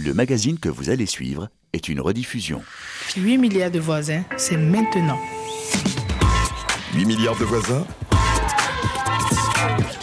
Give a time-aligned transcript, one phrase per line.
[0.00, 2.62] Le magazine que vous allez suivre est une rediffusion.
[3.16, 5.18] 8 milliards de voisins, c'est maintenant.
[6.94, 7.84] 8 milliards de voisins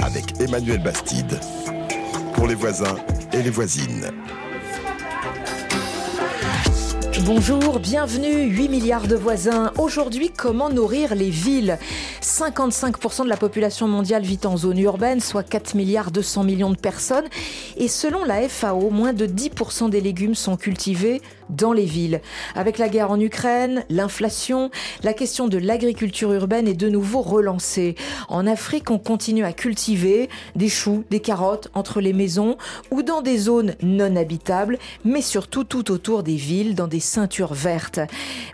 [0.04, 1.39] avec Emmanuel Bastide.
[2.34, 2.97] Pour les voisins
[3.31, 4.12] et les voisines.
[7.23, 9.71] Bonjour, bienvenue, 8 milliards de voisins.
[9.77, 11.80] Aujourd'hui, comment nourrir les villes?
[12.21, 16.77] 55% de la population mondiale vit en zone urbaine, soit 4 milliards 200 millions de
[16.77, 17.23] personnes.
[17.77, 22.22] Et selon la FAO, moins de 10% des légumes sont cultivés dans les villes.
[22.55, 24.72] Avec la guerre en Ukraine, l'inflation,
[25.04, 27.95] la question de l'agriculture urbaine est de nouveau relancée.
[28.30, 32.58] En Afrique, on continue à cultiver des choux, des carottes entre les maisons
[32.91, 37.54] ou dans des zones non habitables, mais surtout tout autour des villes, dans des ceintures
[37.54, 37.99] vertes.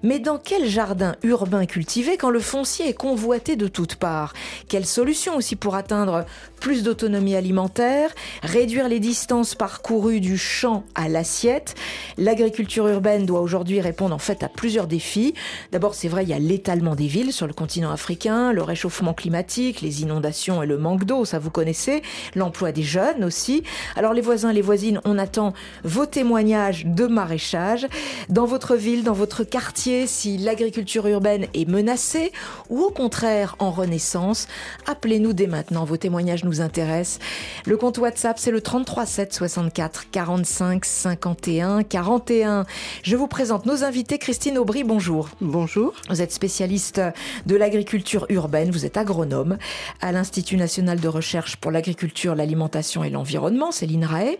[0.04, 4.34] Mais dans quel jardin urbain cultivé quand le foncier est convoité de toutes parts?
[4.68, 6.26] Quelle solution aussi pour atteindre
[6.60, 8.12] plus d'autonomie alimentaire,
[8.44, 11.76] réduire les distances parcourues du champ à l'assiette?
[12.18, 15.34] L'agriculture urbaine doit aujourd'hui répondre en fait à plusieurs défis.
[15.72, 19.14] D'abord, c'est vrai, il y a l'étalement des villes sur le continent africain, le réchauffement
[19.14, 22.02] climatique, les inondations et le manque d'eau, ça vous connaissez,
[22.36, 23.64] l'emploi des jeunes aussi.
[23.96, 27.88] Alors les voisins, les voisines, on attend vos témoignages de maraîchage
[28.30, 32.32] dans votre ville, dans votre quartier, si l'agriculture urbaine est menacée
[32.70, 34.48] ou au contraire en renaissance.
[34.88, 37.20] Appelez-nous dès maintenant, vos témoignages nous intéressent.
[37.66, 42.66] Le compte WhatsApp, c'est le 33 7 64 45 51 41.
[43.04, 44.18] Je vous présente nos invités.
[44.18, 45.30] Christine Aubry, bonjour.
[45.42, 45.94] Bonjour.
[46.10, 47.02] Vous êtes spécialiste
[47.46, 49.58] de l'agriculture urbaine, vous êtes agronome
[50.02, 54.38] à l'Institut national de recherche pour l'agriculture, l'alimentation et l'environnement, c'est l'INRAE,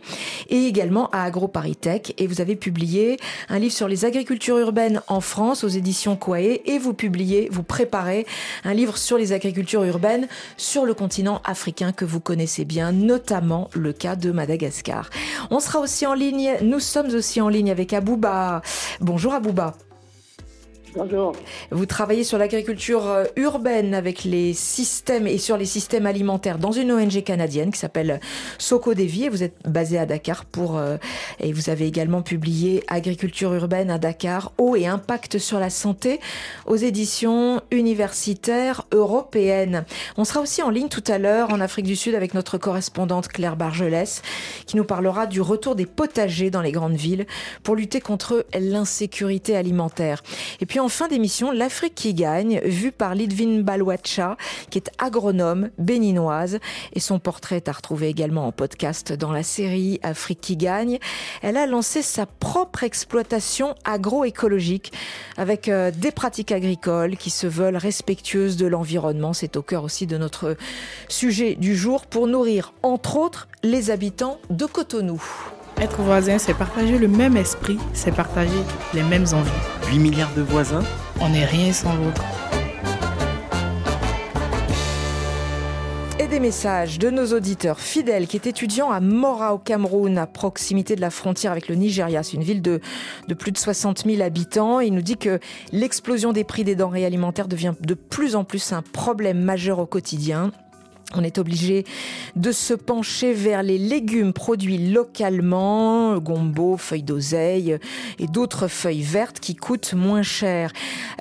[0.50, 2.14] et également à AgroParisTech.
[2.18, 3.18] Et vous avez publié
[3.50, 7.64] un livre sur les agricultures urbaines en France aux éditions Coae et vous publiez, vous
[7.64, 8.26] préparez
[8.64, 13.70] un livre sur les agricultures urbaines sur le continent africain que vous connaissez bien, notamment
[13.74, 15.10] le cas de Madagascar.
[15.50, 18.18] On sera aussi en ligne, nous sommes aussi en ligne avec Abou
[19.00, 19.74] Bonjour Abouba.
[20.94, 21.32] Bonjour.
[21.72, 26.74] Vous travaillez sur l'agriculture euh, urbaine avec les systèmes et sur les systèmes alimentaires dans
[26.74, 28.20] une ONG canadienne qui s'appelle
[28.58, 30.98] Soko Devi et vous êtes basé à Dakar pour euh,
[31.40, 36.20] et vous avez également publié Agriculture urbaine à Dakar, eau et impact sur la santé
[36.66, 39.86] aux éditions universitaires européennes.
[40.18, 43.30] On sera aussi en ligne tout à l'heure en Afrique du Sud avec notre correspondante
[43.30, 44.22] Claire Bargelès
[44.66, 47.28] qui nous parlera du retour des potagers dans les grandes villes
[47.64, 50.22] pour lutter contre l'insécurité alimentaire.
[50.60, 54.36] Et puis en fin d'émission, l'Afrique qui gagne, vue par Lidvin Balwacha,
[54.70, 56.60] qui est agronome béninoise.
[56.94, 60.98] Et son portrait est à retrouver également en podcast dans la série Afrique qui gagne.
[61.44, 64.92] Elle a lancé sa propre exploitation agroécologique
[65.38, 69.34] avec euh, des pratiques agricoles qui se veulent respectueuses de l'environnement.
[69.34, 70.58] C'est au cœur aussi de notre
[71.08, 75.22] sujet du jour pour nourrir, entre autres, les habitants de Cotonou.
[75.82, 78.52] Être voisin, c'est partager le même esprit, c'est partager
[78.94, 79.50] les mêmes envies.
[79.92, 80.84] 8 milliards de voisins?
[81.20, 82.24] On n'est rien sans l'autre.
[86.20, 90.28] Et des messages de nos auditeurs fidèles qui est étudiant à Mora au Cameroun, à
[90.28, 92.22] proximité de la frontière avec le Nigeria.
[92.22, 92.80] C'est une ville de,
[93.28, 94.82] de plus de 60 000 habitants.
[94.82, 95.40] Il nous dit que
[95.72, 99.88] l'explosion des prix des denrées alimentaires devient de plus en plus un problème majeur au
[99.88, 100.52] quotidien.
[101.16, 101.86] On est obligé
[102.36, 107.78] de se pencher vers les légumes produits localement, gombo, feuilles d'oseille
[108.20, 110.72] et d'autres feuilles vertes qui coûtent moins cher.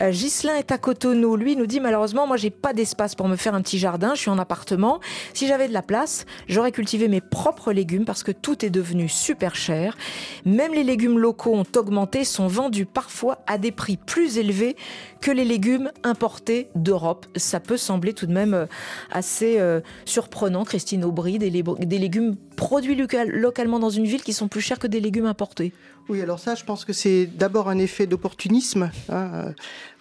[0.00, 1.36] Euh, Ghislain est à Cotonou.
[1.36, 4.14] Lui nous dit malheureusement, moi j'ai pas d'espace pour me faire un petit jardin.
[4.14, 5.00] Je suis en appartement.
[5.34, 9.08] Si j'avais de la place, j'aurais cultivé mes propres légumes parce que tout est devenu
[9.08, 9.96] super cher.
[10.44, 14.76] Même les légumes locaux ont augmenté, sont vendus parfois à des prix plus élevés
[15.20, 17.26] que les légumes importés d'Europe.
[17.36, 18.66] Ça peut sembler tout de même euh,
[19.10, 24.60] assez euh, surprenant, Christine Aubry, des, légumes produits localement dans une ville qui sont plus
[24.60, 25.72] chers que des légumes importés.
[26.08, 29.52] Oui, alors ça, je pense que c'est d'abord un effet d'opportunisme, hein, euh,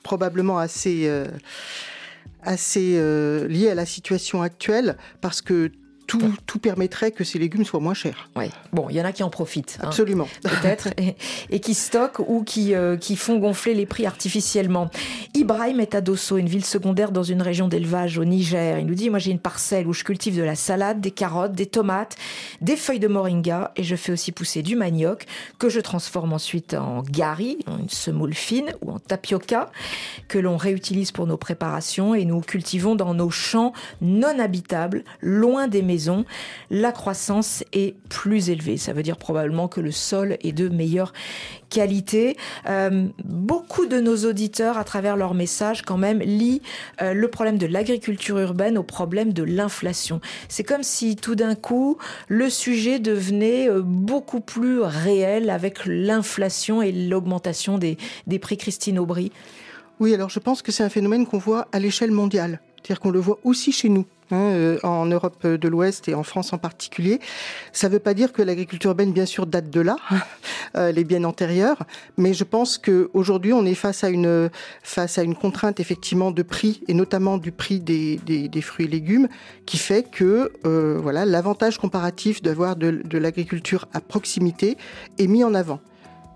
[0.04, 1.10] probablement assez,
[2.42, 3.02] assez
[3.48, 5.72] lié à la situation actuelle, parce que
[6.46, 8.30] tout, permettrait que ces légumes soient moins chers.
[8.36, 8.46] Oui.
[8.74, 9.78] Bon, il y en a qui en profitent.
[9.82, 10.28] Hein, Absolument.
[10.44, 10.90] Peut-être.
[11.50, 14.90] Et, qui stockent ou qui, euh, qui font gonfler les prix artificiellement.
[15.36, 18.80] Ibrahim est à Dosso, une ville secondaire dans une région d'élevage au Niger.
[18.80, 21.54] Il nous dit, moi j'ai une parcelle où je cultive de la salade, des carottes,
[21.54, 22.16] des tomates,
[22.62, 25.26] des feuilles de moringa et je fais aussi pousser du manioc
[25.60, 29.72] que je transforme ensuite en gari, une semoule fine ou en tapioca
[30.28, 35.68] que l'on réutilise pour nos préparations et nous cultivons dans nos champs non habitables, loin
[35.68, 35.99] des maisons
[36.70, 38.78] la croissance est plus élevée.
[38.78, 41.14] Ça veut dire probablement que le sol est de meilleure
[41.70, 42.36] qualité.
[42.68, 46.62] Euh, beaucoup de nos auditeurs, à travers leurs messages, quand même, lient
[47.02, 50.22] euh, le problème de l'agriculture urbaine au problème de l'inflation.
[50.48, 51.98] C'est comme si tout d'un coup,
[52.28, 57.98] le sujet devenait euh, beaucoup plus réel avec l'inflation et l'augmentation des,
[58.28, 59.32] des prix Christine Aubry.
[60.00, 62.62] Oui, alors je pense que c'est un phénomène qu'on voit à l'échelle mondiale.
[62.78, 64.06] C'est-à-dire qu'on le voit aussi chez nous.
[64.32, 67.20] Hein, euh, en Europe de l'Ouest et en France en particulier.
[67.74, 69.96] Ça ne veut pas dire que l'agriculture urbaine, bien sûr, date de là,
[70.78, 71.84] euh, elle est bien antérieure,
[72.16, 74.52] mais je pense qu'aujourd'hui, on est face à une
[74.84, 78.86] face à une contrainte effectivement de prix et notamment du prix des, des, des fruits
[78.86, 79.30] et légumes,
[79.66, 84.78] qui fait que euh, voilà l'avantage comparatif d'avoir de, de l'agriculture à proximité
[85.18, 85.80] est mis en avant.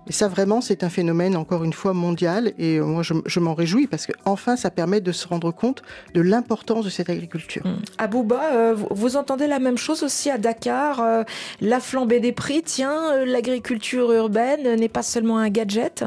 [0.06, 2.52] Et ça, vraiment, c'est un phénomène, encore une fois, mondial.
[2.58, 5.82] Et moi, je, je m'en réjouis parce que, enfin, ça permet de se rendre compte
[6.14, 7.62] de l'importance de cette agriculture.
[7.64, 7.74] Mmh.
[7.98, 11.22] Abouba, euh, vous, vous, entendez la même chose aussi à Dakar euh,
[11.60, 16.04] La flambée des prix, tiens, euh, l'agriculture urbaine n'est pas seulement un gadget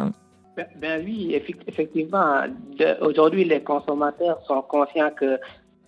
[0.56, 2.42] ben, ben oui, effectivement.
[3.02, 5.38] Aujourd'hui, les consommateurs sont conscients que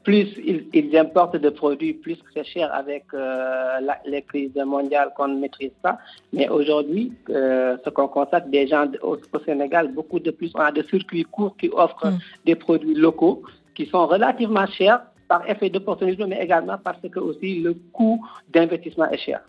[0.10, 5.10] plus ils, ils, importent de produits, plus c'est cher avec euh, la, les crises mondiales
[5.16, 6.00] qu'on ne maîtrise pas.
[6.34, 10.72] Mais aujourd'hui, euh, ce qu'on constate déjà au, au, Sénégal, beaucoup de plus, on a
[10.72, 12.20] des circuits courts qui offrent mm.
[12.48, 13.44] des produits locaux
[13.76, 18.18] qui sont relativement chers par effet d'opportunisme, mais également parce que aussi le coût
[18.52, 19.42] d'investissement est cher.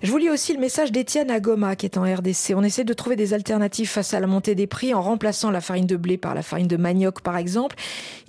[0.00, 2.54] Je vous lis aussi le message d'Étienne Agoma qui est en RDC.
[2.54, 5.60] On essaie de trouver des alternatives face à la montée des prix en remplaçant la
[5.60, 7.74] farine de blé par la farine de manioc par exemple.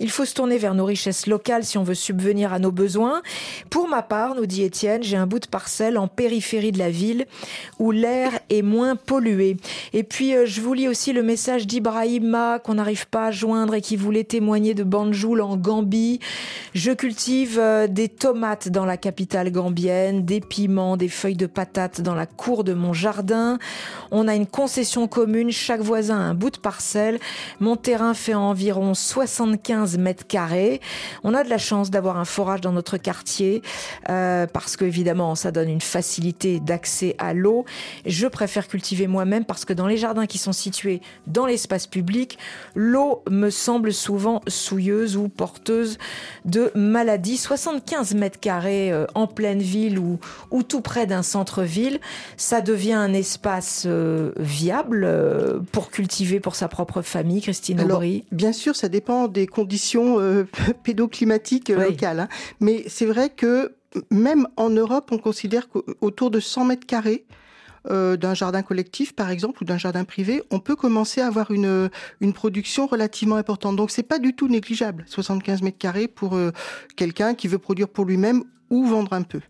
[0.00, 3.22] Il faut se tourner vers nos richesses locales si on veut subvenir à nos besoins.
[3.70, 6.90] Pour ma part, nous dit Étienne, j'ai un bout de parcelle en périphérie de la
[6.90, 7.26] ville
[7.78, 9.56] où l'air est moins pollué.
[9.92, 13.74] Et puis euh, je vous lis aussi le message d'Ibrahima qu'on n'arrive pas à joindre
[13.74, 16.18] et qui voulait témoigner de Banjoul en Gambie.
[16.74, 21.46] Je cultive euh, des tomates dans la capitale gambienne, des piments, des feuilles de
[21.98, 23.58] dans la cour de mon jardin.
[24.10, 27.18] On a une concession commune, chaque voisin a un bout de parcelle.
[27.60, 30.80] Mon terrain fait environ 75 mètres carrés.
[31.24, 33.62] On a de la chance d'avoir un forage dans notre quartier
[34.08, 37.64] euh, parce que évidemment ça donne une facilité d'accès à l'eau.
[38.06, 42.38] Je préfère cultiver moi-même parce que dans les jardins qui sont situés dans l'espace public,
[42.74, 45.98] l'eau me semble souvent souilleuse ou porteuse
[46.44, 47.36] de maladies.
[47.36, 50.18] 75 mètres carrés euh, en pleine ville ou,
[50.50, 51.22] ou tout près d'un
[51.54, 51.98] centre-ville,
[52.36, 57.98] ça devient un espace euh, viable euh, pour cultiver pour sa propre famille, Christine Alors,
[57.98, 58.24] Aubry?
[58.32, 60.44] Bien sûr, ça dépend des conditions euh,
[60.84, 61.84] pédoclimatiques Oui.
[61.84, 62.20] locales.
[62.20, 62.28] hein.
[62.60, 63.74] Mais c'est vrai que
[64.10, 67.24] même en Europe, on considère qu'autour de 100 mètres carrés,
[67.90, 71.50] euh, d'un jardin collectif, par exemple, ou d'un jardin privé, on peut commencer à avoir
[71.50, 71.88] une,
[72.20, 73.74] une production relativement importante.
[73.76, 76.52] Donc, c'est pas du tout négligeable, 75 mètres carrés pour euh,
[76.96, 79.40] quelqu'un qui veut produire pour lui-même ou vendre un peu.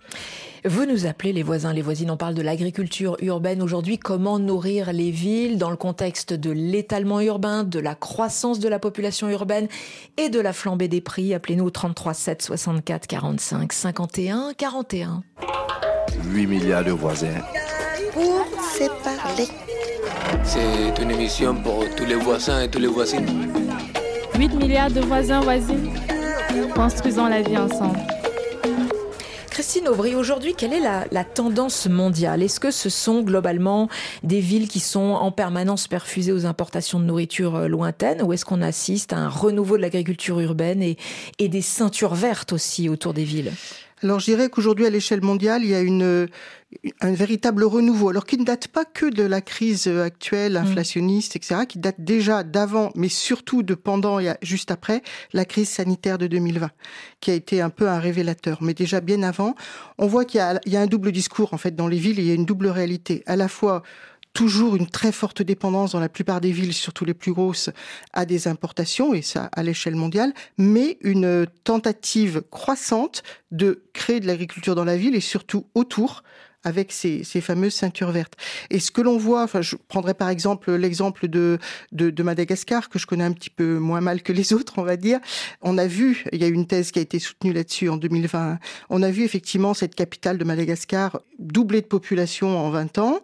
[0.65, 4.93] Vous nous appelez les voisins, les voisines, on parle de l'agriculture urbaine aujourd'hui, comment nourrir
[4.93, 9.69] les villes dans le contexte de l'étalement urbain, de la croissance de la population urbaine
[10.19, 11.33] et de la flambée des prix?
[11.33, 15.23] Appelez-nous au 33 7 64 45 51 41.
[16.27, 17.29] 8 milliards de voisins.
[18.13, 18.45] Pour
[18.75, 19.49] se parler.
[20.45, 23.51] C'est une émission pour tous les voisins et toutes les voisines.
[24.37, 25.91] 8 milliards de voisins, voisines.
[26.75, 27.99] Construisons la vie ensemble.
[29.51, 32.43] Christine Aubry, aujourd'hui, quelle est la, tendance mondiale?
[32.43, 33.89] Est-ce que ce sont globalement
[34.23, 38.45] des villes qui sont en permanence perfusées aux importations de nourriture euh, lointaine ou est-ce
[38.45, 43.25] qu'on assiste à un renouveau de l'agriculture urbaine et des ceintures vertes aussi autour des
[43.25, 43.53] villes?
[44.03, 46.29] Alors je dirais qu'aujourd'hui à l'échelle mondiale, il y a une,
[47.01, 51.63] un véritable renouveau, alors qui ne date pas que de la crise actuelle, inflationniste, etc.,
[51.69, 56.27] qui date déjà d'avant, mais surtout de pendant et juste après la crise sanitaire de
[56.27, 56.71] 2020,
[57.21, 58.63] qui a été un peu un révélateur.
[58.63, 59.55] Mais déjà bien avant,
[59.99, 61.99] on voit qu'il y a, il y a un double discours en fait dans les
[61.99, 63.23] villes, et il y a une double réalité.
[63.27, 63.83] À la fois
[64.33, 67.71] toujours une très forte dépendance dans la plupart des villes, surtout les plus grosses,
[68.13, 74.27] à des importations, et ça à l'échelle mondiale, mais une tentative croissante de créer de
[74.27, 76.23] l'agriculture dans la ville et surtout autour
[76.63, 78.35] avec ces, ces, fameuses ceintures vertes.
[78.69, 81.59] Et ce que l'on voit, enfin, je prendrais par exemple l'exemple de,
[81.93, 84.83] de, de, Madagascar, que je connais un petit peu moins mal que les autres, on
[84.83, 85.21] va dire.
[85.63, 88.59] On a vu, il y a une thèse qui a été soutenue là-dessus en 2020,
[88.91, 93.21] on a vu effectivement cette capitale de Madagascar doubler de population en 20 ans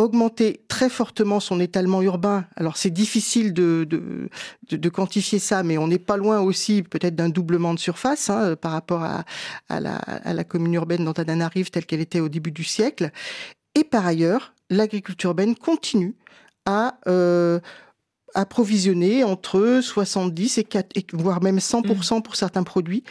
[0.00, 2.46] augmenter très fortement son étalement urbain.
[2.56, 4.28] Alors c'est difficile de, de,
[4.70, 8.56] de, quantifier ça, mais on n'est pas loin aussi peut-être d'un doublement de surface hein,
[8.56, 9.24] par rapport à,
[9.68, 13.10] à, la, à la commune urbaine d'Antananarive telle qu'elle était au début du siècle.
[13.74, 16.16] Et par ailleurs, l'agriculture urbaine continue
[16.66, 16.98] à...
[17.06, 17.60] Euh,
[18.34, 23.02] approvisionner entre 70 et 4, voire même 100% pour certains produits.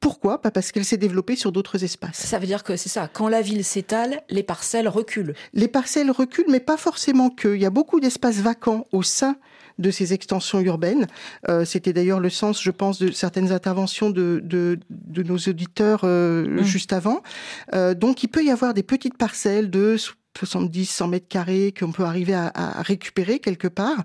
[0.00, 0.40] Pourquoi?
[0.42, 2.16] Pas parce qu'elle s'est développée sur d'autres espaces.
[2.16, 3.08] Ça veut dire que c'est ça.
[3.12, 5.34] Quand la ville s'étale, les parcelles reculent.
[5.52, 7.54] Les parcelles reculent, mais pas forcément que.
[7.54, 9.36] Il y a beaucoup d'espaces vacants au sein
[9.78, 11.06] de ces extensions urbaines.
[11.48, 16.00] Euh, c'était d'ailleurs le sens, je pense, de certaines interventions de, de, de nos auditeurs
[16.04, 16.62] euh, mmh.
[16.62, 17.22] juste avant.
[17.74, 19.96] Euh, donc il peut y avoir des petites parcelles de
[20.36, 24.04] 70, 100 mètres carrés qu'on peut arriver à, récupérer quelque part.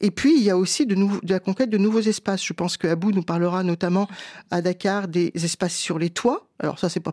[0.00, 2.44] Et puis, il y a aussi de, de la conquête de nouveaux espaces.
[2.44, 4.08] Je pense que Abou nous parlera notamment
[4.50, 6.48] à Dakar des espaces sur les toits.
[6.58, 7.12] Alors ça, c'est pas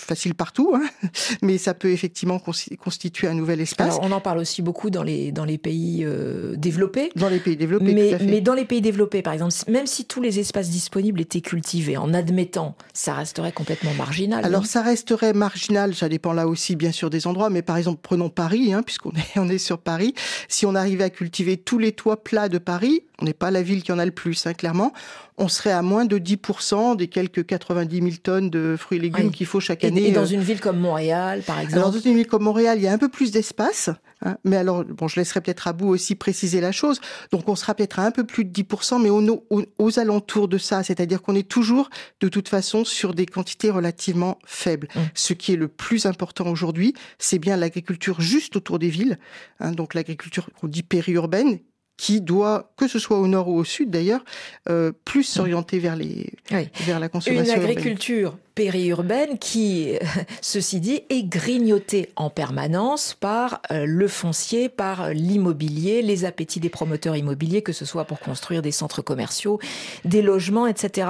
[0.00, 0.82] facile partout, hein,
[1.42, 3.94] mais ça peut effectivement constituer un nouvel espace.
[3.94, 7.10] Alors, on en parle aussi beaucoup dans les, dans les pays euh, développés.
[7.16, 8.26] Dans les pays développés, mais, tout à fait.
[8.26, 11.96] mais dans les pays développés, par exemple, même si tous les espaces disponibles étaient cultivés,
[11.96, 14.44] en admettant, ça resterait complètement marginal.
[14.44, 18.00] Alors, ça resterait marginal, ça dépend là aussi, bien sûr, des endroits, mais par exemple,
[18.02, 20.14] prenons Paris, hein, puisqu'on est, on est sur Paris.
[20.48, 23.62] Si on arrivait à cultiver tous les toits plats de Paris, on n'est pas la
[23.62, 24.92] ville qui en a le plus, hein, clairement,
[25.40, 29.28] on serait à moins de 10% des quelques 90 000 tonnes de fruits et légumes
[29.28, 29.32] oui.
[29.32, 30.08] qu'il faut chaque année.
[30.08, 32.84] Et, dans une ville comme Montréal, par exemple Alors, dans une ville comme Montréal, il
[32.84, 33.88] y a un peu plus d'espace.
[34.22, 37.00] Hein, mais alors, bon, je laisserai peut-être à bout aussi préciser la chose.
[37.32, 40.46] Donc, on sera peut-être à un peu plus de 10%, mais aux, aux, aux alentours
[40.46, 40.82] de ça.
[40.82, 41.88] C'est-à-dire qu'on est toujours,
[42.20, 44.88] de toute façon, sur des quantités relativement faibles.
[44.94, 45.00] Mmh.
[45.14, 49.18] Ce qui est le plus important aujourd'hui, c'est bien l'agriculture juste autour des villes.
[49.58, 51.60] Hein, donc, l'agriculture qu'on dit périurbaine,
[52.00, 54.24] qui doit, que ce soit au nord ou au sud d'ailleurs,
[54.70, 56.70] euh, plus s'orienter vers, les, oui.
[56.86, 57.56] vers la consommation.
[57.56, 58.40] Une agriculture urbaine.
[58.54, 59.98] périurbaine qui,
[60.40, 66.70] ceci dit, est grignotée en permanence par euh, le foncier, par l'immobilier, les appétits des
[66.70, 69.60] promoteurs immobiliers, que ce soit pour construire des centres commerciaux,
[70.06, 71.06] des logements, etc.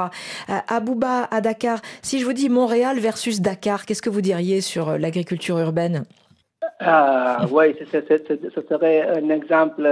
[0.48, 4.22] Euh, à Bouba, à Dakar, si je vous dis Montréal versus Dakar, qu'est-ce que vous
[4.22, 6.04] diriez sur l'agriculture urbaine?
[6.78, 9.88] Ah, oui, ce serait un exemple,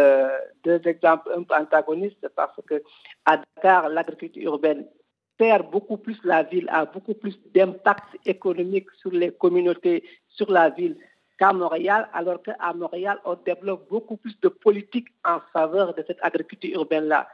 [0.65, 2.83] deux exemples un peu antagonistes parce que
[3.25, 4.87] à Dakar, l'agriculture urbaine
[5.37, 10.71] perd beaucoup plus la ville, a beaucoup plus d'impact économique sur les communautés, sur la
[10.71, 10.97] ville
[11.39, 16.19] qu'à Montréal, alors qu'à Montréal, on développe beaucoup plus de politiques en faveur de cette
[16.23, 17.29] agriculture urbaine-là.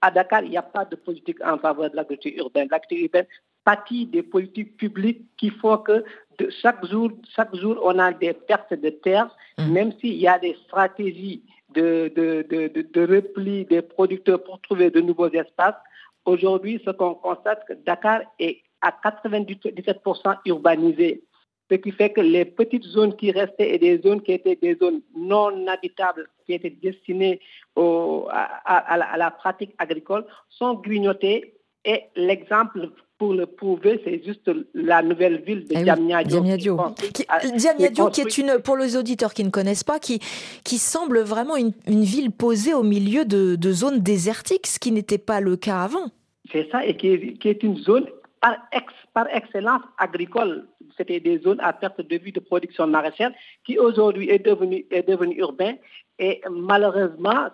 [0.00, 2.68] À Dakar, il n'y a pas de politique en faveur de l'agriculture urbaine.
[2.70, 3.26] L'agriculture urbaine
[3.64, 6.04] pâtit des politiques publiques qui font que
[6.38, 9.72] de chaque jour, chaque jour, on a des pertes de terre, mmh.
[9.72, 11.42] même s'il y a des stratégies
[11.74, 15.76] de, de, de, de, repli des producteurs pour trouver de nouveaux espaces.
[16.24, 21.22] Aujourd'hui, ce qu'on constate, que Dakar est à 97% urbanisé,
[21.70, 24.74] ce qui fait que les petites zones qui restaient et des zones qui étaient des
[24.76, 27.40] zones non habitables, qui étaient destinées
[27.76, 31.54] au, à, à, à, la pratique agricole, sont grignotées.
[31.84, 32.90] Et l'exemple
[33.20, 36.40] pour le prouver, c'est juste la nouvelle ville de eh Diamniadio.
[36.40, 36.78] Oui, Diamniadio,
[37.12, 40.20] qui, Diamniadio qui est une, pour les auditeurs qui ne connaissent pas, qui,
[40.64, 44.90] qui semble vraiment une, une ville posée au milieu de, de, zones désertiques, ce qui
[44.90, 46.06] n'était pas le cas avant.
[46.50, 48.06] C'est ça, et qui est, qui est, une zone
[48.40, 50.66] par, ex, par excellence agricole.
[50.96, 53.32] C'était des zones à perte de vue de production maraîchère
[53.66, 55.74] qui aujourd'hui est devenue est devenu urbain.
[56.18, 57.48] Et malheureusement,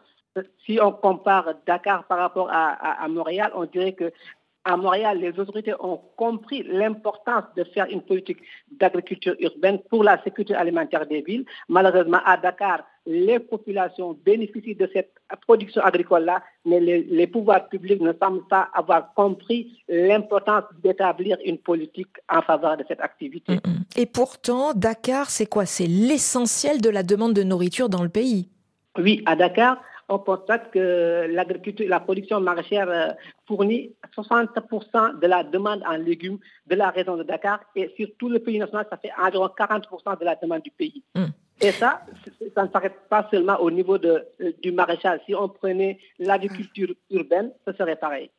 [0.64, 4.12] si on compare Dakar par rapport à, à, à Montréal, on dirait que
[4.66, 8.38] à Montréal, les autorités ont compris l'importance de faire une politique
[8.72, 11.44] d'agriculture urbaine pour la sécurité alimentaire des villes.
[11.68, 15.12] Malheureusement, à Dakar, les populations bénéficient de cette
[15.46, 21.58] production agricole-là, mais les, les, pouvoirs publics ne semblent pas avoir compris l'importance d'établir une
[21.58, 23.60] politique en faveur de cette activité.
[23.94, 25.64] Et pourtant, Dakar, c'est quoi?
[25.64, 28.48] C'est l'essentiel de la demande de nourriture dans le pays.
[28.98, 35.82] Oui, à Dakar, on constate que l'agriculture, la production maraîchère fournit 60% de la demande
[35.86, 39.10] en légumes de la région de Dakar et sur tout le pays national, ça fait
[39.18, 41.02] environ 40% de la demande du pays.
[41.14, 41.26] Mm.
[41.60, 42.02] Et ça,
[42.54, 44.26] ça ne s'arrête pas seulement au niveau de,
[44.62, 45.20] du maraîchage.
[45.26, 48.30] Si on prenait l'agriculture urbaine, ce serait pareil.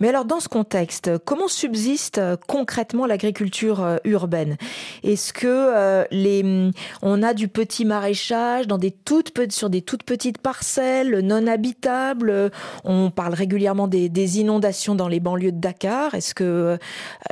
[0.00, 4.56] Mais alors dans ce contexte, comment subsiste concrètement l'agriculture urbaine?
[5.02, 6.70] Est-ce que euh, les,
[7.02, 12.50] on a du petit maraîchage dans des toutes sur des toutes petites parcelles non habitables?
[12.84, 16.14] On parle régulièrement des, inondations dans les banlieues de Dakar.
[16.14, 16.78] Est-ce que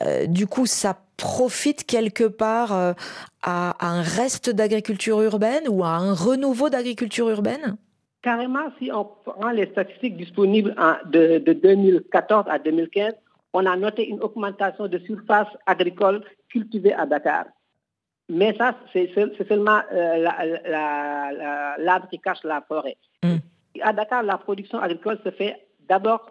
[0.00, 2.92] euh, du coup ça profite quelque part euh,
[3.42, 7.76] à un reste d'agriculture urbaine ou à un renouveau d'agriculture urbaine?
[8.26, 13.14] Carrément, si on prend les statistiques disponibles en, de, de, 2014 à 2015,
[13.52, 17.44] on a noté une augmentation de surface agricole cultivée à Dakar.
[18.28, 19.08] Mais ça, c'est
[19.48, 22.96] seulement euh, l'arbre la, la, la, qui cache la forêt.
[23.22, 23.36] Mm.
[23.80, 25.54] À Dakar, la production agricole se fait
[25.88, 26.22] d'abord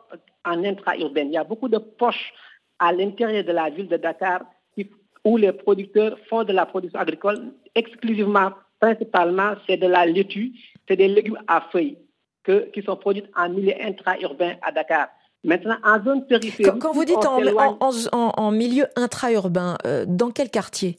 [0.44, 1.24] en intra-urbain.
[1.28, 2.34] Il y a beaucoup de poches
[2.78, 4.42] à l'intérieur de la ville de Dakar
[4.75, 4.92] qui,
[5.24, 10.53] où les producteurs font de la production agricole exclusivement, principalement, c'est de la laitue
[10.88, 11.98] c'est des légumes à feuilles.
[12.46, 15.08] que, qui sont produites en milieu intra-urbain à Dakar.
[15.44, 16.72] Maintenant, en zone périphérique...
[16.74, 20.98] Quand, quand vous dites en, en, en, en, milieu intra-urbain, euh, dans quel quartier?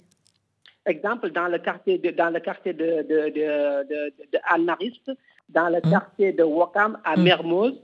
[0.85, 4.39] Exemple, dans le quartier de, dans le quartier de, de, de,
[5.49, 5.91] dans le mmh.
[5.91, 7.23] quartier de Wakam à mmh.
[7.23, 7.75] Mermoz,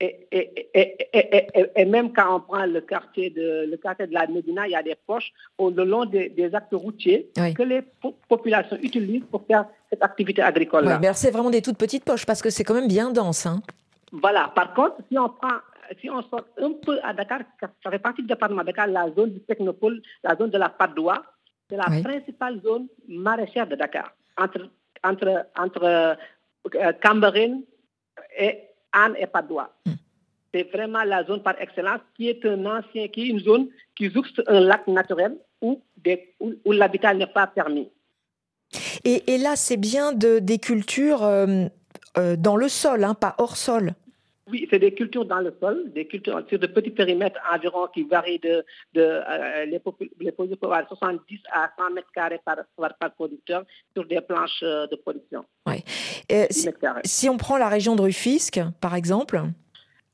[0.00, 4.28] et, et, et, et, même quand on prend le quartier de, le quartier de la
[4.28, 7.52] Médina, il y a des poches au, le long des, des actes routiers oui.
[7.52, 11.00] que les po populations utilisent pour faire cette activité agricole-là.
[11.02, 13.46] Oui, c'est vraiment des toutes petites poches parce que c'est quand même bien dense.
[13.46, 13.60] Hein.
[14.12, 14.52] Voilà.
[14.54, 15.58] Par contre, si on prend
[16.00, 19.10] si on sort un peu à Dakar, ça fait partie du département de Dakar, la
[19.16, 21.22] zone du Technopole, la zone de la Padoua,
[21.68, 22.02] c'est la oui.
[22.02, 24.70] principale zone maraîchère de Dakar, entre,
[25.02, 26.14] entre, entre euh,
[28.38, 29.70] et Anne et Padoua.
[29.86, 29.92] Mm.
[30.52, 34.10] C'est vraiment la zone par excellence qui est un ancien, qui est une zone qui
[34.10, 37.90] jouxte un lac naturel où, des, où, où l'habitat n'est pas permis.
[39.04, 41.66] Et, et là, c'est bien de, des cultures euh,
[42.16, 43.92] euh, dans le sol, hein, pas hors sol.
[44.50, 48.04] Oui, c'est des cultures dans le sol, des cultures sur de petits périmètres environ qui
[48.04, 48.64] varient de,
[48.94, 49.80] de euh, les,
[50.20, 53.64] les productions à 70 à 100 mètres carrés par, par, producteur
[53.94, 55.44] sur des planches de production.
[55.66, 55.82] Ouais.
[56.32, 56.68] Euh, si,
[57.04, 59.42] si, on prend la région de Rufisque, par exemple?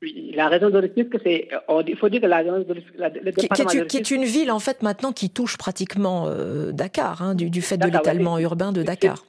[0.02, 1.48] Oui, la région de Rufisque, c'est,
[1.86, 3.96] il faut dire que la région de Rufisque, la, le qui, qui, est, Rufisque, qui,
[3.98, 7.76] est, une ville en fait maintenant qui touche pratiquement euh, Dakar, hein, du, du, fait
[7.76, 9.24] Dakar, de l'étalement urbain de Dakar.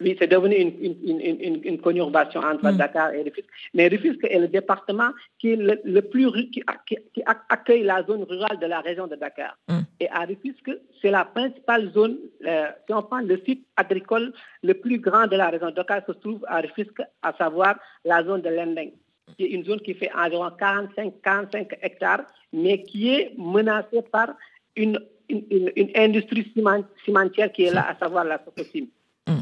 [0.00, 2.76] Oui, c'est devenu une, une, une, une, conurbation entre mm.
[2.78, 3.48] Dakar et Rufisque.
[3.74, 8.02] Mais Rufisque est le département qui est le, le plus qui, qui, qui, accueille la
[8.04, 9.58] zone rurale de la région de Dakar.
[9.68, 9.80] Mm.
[10.00, 10.70] Et à Rufisque,
[11.02, 12.16] c'est la principale zone.
[12.46, 16.00] Euh, si on prend le site agricole le plus grand de la région de Dakar
[16.06, 18.92] se trouve à Rufisque, à savoir la zone de Lendeng,
[19.36, 22.22] qui est une zone qui fait environ 45-45 hectares,
[22.54, 24.30] mais qui est menacée par
[24.76, 26.50] une, une, une industrie
[27.04, 28.86] cimentière qui est là, à savoir la Sococim.
[29.28, 29.40] Mm.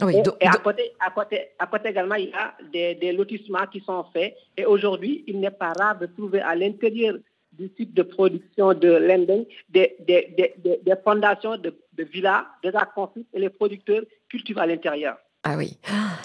[0.00, 3.12] Oui, et, et à, côté, à, côté, à côté également, il y a des, des
[3.12, 4.34] lotissements qui sont faits.
[4.56, 7.16] Et aujourd'hui, il n'est pas rare de trouver à l'intérieur
[7.52, 12.86] du site de production de Lending des, des, des, des fondations de, de villas déjà
[12.86, 15.18] construites et les producteurs cultivent à l'intérieur.
[15.44, 15.76] Ah oui,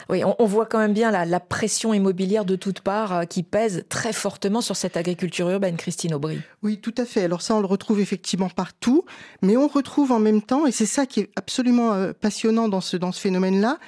[0.10, 3.84] oui, on, voit quand même bien la, pression immobilière de toutes parts euh, qui pèse
[3.90, 6.40] très fortement sur cette agriculture urbaine, Christine Aubry.
[6.62, 7.24] Oui, tout à fait.
[7.24, 9.06] Alors ça, on le retrouve effectivement partout,
[9.42, 12.82] mais on retrouve en même temps, et c'est ça qui est absolument euh, passionnant dans
[12.82, 13.80] ce, dans ce phénomène-là,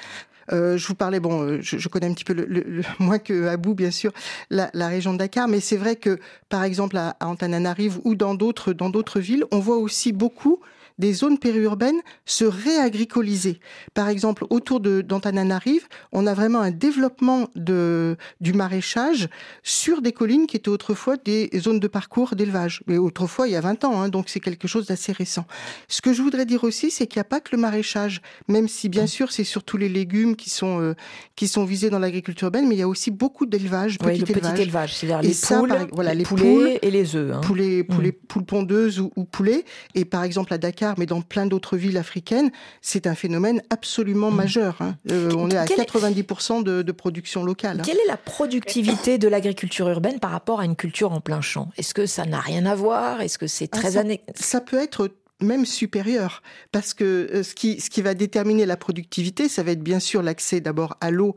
[0.52, 3.92] euh, je vous parlais, bon, je, connais un petit peu le, moins que Abou, bien
[3.92, 4.12] sûr,
[4.50, 6.18] la, la, région de Dakar, mais c'est vrai que,
[6.50, 10.60] par exemple, à, à Antananarive ou dans d'autres dans d'autres villes, on voit aussi beaucoup
[11.00, 13.60] des zones périurbaines se réagricoliser.
[13.94, 19.30] Par exemple, autour d'Antananarive, on a vraiment un développement de, du maraîchage
[19.64, 22.84] sur des collines qui étaient autrefois des zones de parcours d'élevage.
[22.86, 25.46] Mais autrefois, il y a 20 ans, hein, donc c'est quelque chose d'assez récent.
[25.88, 28.68] Ce que je voudrais dire aussi, c'est qu'il n'y a pas que le maraîchage, même
[28.68, 30.96] si bien sûr c'est surtout les légumes qui sont, euh,
[31.36, 34.34] qui sont visés dans l'agriculture urbaine, mais il y a aussi beaucoup d'élevage, oui, petit,
[34.34, 34.96] petit élevage.
[34.96, 37.36] c'est-à-dire les ça, poules, par, voilà, les, les poulets poules, et les œufs.
[37.36, 37.42] Hein.
[37.42, 38.28] Poulets, poulets, mmh.
[38.28, 39.64] poules pondeuses ou, ou poulets.
[39.96, 44.32] Et par exemple à Dakar, mais dans plein d'autres villes africaines, c'est un phénomène absolument
[44.32, 44.36] mmh.
[44.36, 44.78] majeur.
[44.82, 44.96] Hein.
[45.12, 47.80] Euh, on est à Quelle 90% de, de, production locale.
[47.80, 47.84] Hein.
[47.86, 51.70] Quelle est la productivité de l'agriculture urbaine par rapport à une culture en plein champ?
[51.78, 53.22] Est-ce que ça n'a rien à voir?
[53.22, 54.04] Est-ce que c'est très ah,
[54.36, 55.10] ça, peut être
[55.42, 59.72] même supérieur, parce que euh, ce qui, ce qui va déterminer la productivité, ça va
[59.72, 61.36] être bien sûr l'accès d'abord à l'eau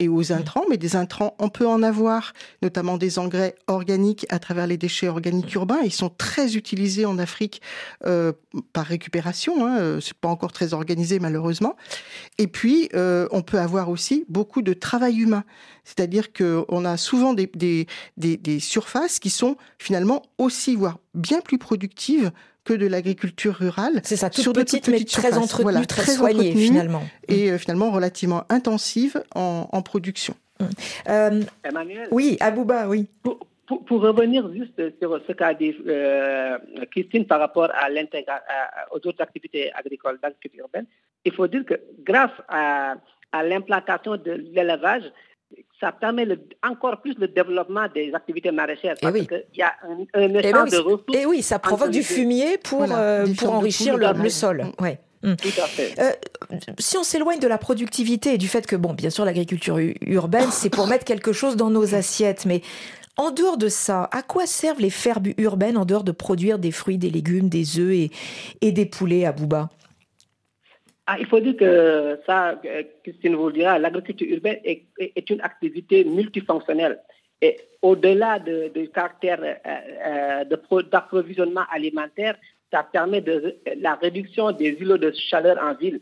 [0.00, 2.32] et aux intrants, mais des intrants, on peut en avoir,
[2.62, 5.80] notamment des engrais organiques à travers les déchets organiques urbains.
[5.84, 7.60] Ils sont très utilisés en Afrique
[8.06, 8.32] euh,
[8.72, 9.66] par récupération.
[9.66, 10.00] Hein.
[10.00, 11.76] C'est pas encore très organisé malheureusement.
[12.38, 15.44] Et puis, euh, on peut avoir aussi beaucoup de travail humain.
[15.84, 17.86] C'est-à-dire qu'on a souvent des
[18.58, 22.32] surfaces qui sont finalement aussi, voire bien plus productives
[22.64, 24.00] que de l'agriculture rurale.
[24.04, 27.02] C'est ça, toute sur petite, mais très entretenue, voilà, très, très soignée entretenue finalement.
[27.28, 30.34] Et euh, finalement relativement intensive en, en production.
[30.60, 30.64] Mmh.
[31.08, 33.08] Euh, Emmanuel Oui, Abouba, oui.
[33.22, 36.58] Pour, pour, pour, revenir juste sur ce qu'a dit euh,
[36.90, 37.88] Christine par rapport à
[38.90, 40.86] aux autres activités agricoles d'agriculture urbaine,
[41.24, 42.96] il faut dire que grâce à,
[43.32, 45.04] à l'implantation de l'élevage,
[45.80, 50.22] ça permet le, encore plus le développement des activités maraîchères parce qu'il y a un,
[50.22, 51.02] un échange oui, de ressources.
[51.14, 54.66] Et oui, ça provoque du fumier pour, voilà, euh, pour enrichir le, le, sol.
[54.78, 54.98] Ouais.
[55.22, 55.34] Mmh.
[55.36, 55.94] Tout à fait.
[55.98, 56.12] Euh,
[56.78, 60.48] si on s'éloigne de la productivité et du fait que, bon, bien sûr, l'agriculture urbaine,
[60.50, 62.62] c'est pour mettre quelque chose dans nos assiettes, mais
[63.16, 66.70] en dehors de ça, à quoi servent les fermes urbaines en dehors de produire des
[66.70, 68.10] fruits, des légumes, des œufs et,
[68.60, 69.68] et des poulets à Bouba?
[71.12, 72.54] Ah, il faut dire que ça,
[73.02, 77.00] Christine vous le dira, l'agriculture urbaine est, est, une activité multifonctionnelle.
[77.42, 80.44] Et au-delà de, du caractère euh,
[80.92, 82.36] d'approvisionnement alimentaire,
[82.72, 86.00] ça permet de la réduction des îlots de chaleur en ville.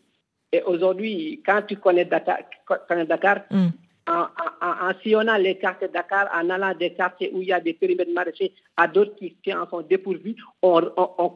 [0.52, 2.40] Et aujourd'hui, quand tu connais Dakar,
[2.86, 3.68] connais Dakar mm.
[4.08, 7.72] en, sillonnant les quartiers de Dakar, en allant des quartiers où il y a des
[7.72, 10.82] périmètres maraîchers à d'autres qui, en sont dépourvus, on,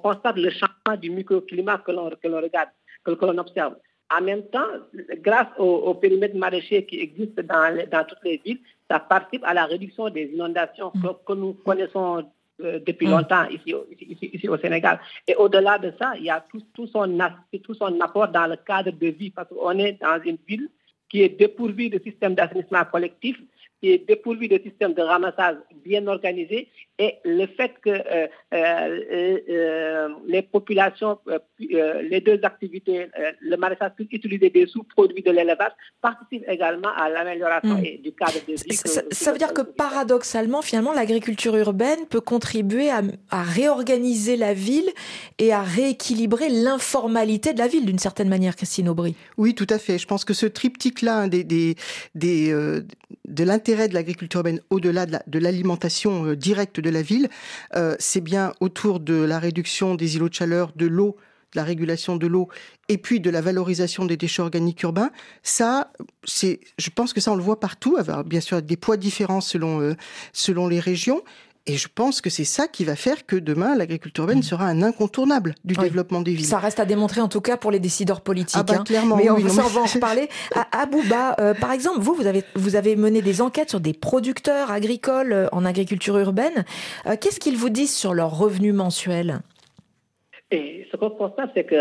[0.03, 2.69] constate le changement du microclimat que l'on regarde,
[3.05, 3.77] que, l'on observe.
[4.15, 4.67] En même temps,
[5.19, 8.61] grâce aux, périmètres maraîchers qui existent dans, dans, toutes les villes,
[8.91, 11.09] ça participe à la réduction des inondations mm.
[11.27, 12.25] que, nous connaissons
[12.63, 13.11] euh, depuis mm.
[13.11, 13.75] longtemps ici,
[14.35, 15.01] ici, au Sénégal.
[15.27, 17.19] Et au-delà de ça, il y a tout, tout, son,
[17.63, 20.69] tout son apport dans le cadre de vie, parce qu'on est dans une ville
[21.09, 23.39] qui est dépourvu de système d'assainissement collectif,
[23.83, 26.69] qui est dépourvu de système de ramassage bien organisé
[26.99, 31.19] et le fait que euh, euh, euh, les populations,
[31.59, 33.09] les deux activités,
[33.41, 38.03] le maraîchage puisse utiliser des sous-produits de l'élevage participe également à l'amélioration hmm.
[38.03, 38.77] du cadre de vie.
[38.77, 43.03] Ça, veut dire que paradoxalement, finalement, l'agriculture urbaine peut contribuer à,
[43.43, 44.91] réorganiser la ville
[45.39, 49.17] et à rééquilibrer l'informalité de la ville d'une certaine manière, Christine Aubry.
[49.39, 49.99] Oui, tout à fait.
[49.99, 51.75] Je pense que ce triptyque-là hein, des, des,
[52.15, 57.29] de l'intérêt de l'agriculture urbaine au-delà de l'alimentation directe de la ville,
[57.75, 61.17] euh, c'est bien autour de la réduction des îlots de chaleur, de l'eau,
[61.53, 62.49] de la régulation de l'eau
[62.89, 65.11] et puis de la valorisation des déchets organiques urbains,
[65.43, 65.93] ça,
[66.27, 69.95] je pense que ça on le voit partout, bien sûr des poids différents selon euh,
[70.33, 71.23] selon les régions,
[71.67, 74.43] et je pense que c'est ça qui va faire que demain, l'agriculture urbaine mm.
[74.43, 76.45] sera un incontournable du développement des villes.
[76.45, 78.57] Ça reste à démontrer en tout cas pour les décideurs politiques.
[78.59, 78.85] Ah bah, hein.
[78.85, 80.29] clairement, Mais on, va en reparler.
[80.57, 83.93] À Abouba, euh, par exemple, vous, vous avez, vous avez mené des enquêtes sur des
[83.93, 86.65] producteurs agricoles euh, en agriculture urbaine.
[87.07, 89.39] Euh, qu'est-ce qu'ils vous disent sur leurs revenus mensuels?
[90.51, 91.77] Et ce qu'on constate, c'est que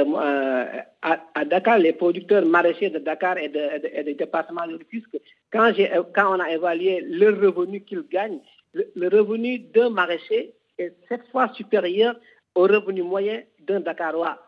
[1.02, 5.18] à, Dakar, les producteurs maraîchers de Dakar et, de, des départements de Rufisque,
[5.52, 5.74] quand,
[6.16, 8.40] quand on a évalué le revenu qu'ils gagnent,
[8.74, 12.16] le, revenu d'un maraîcher est sept fois supérieur
[12.56, 14.40] au revenu moyen d'un Dakarois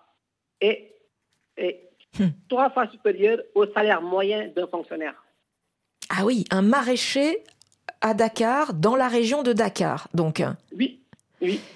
[0.62, 0.94] et,
[2.18, 2.28] hmm.
[2.50, 5.22] trois fois supérieur au salaire moyen d'un fonctionnaire.
[6.10, 7.44] Ah oui, un maraîcher
[8.02, 10.44] à Dakar, dans la région de Dakar, donc.
[10.78, 11.03] Oui,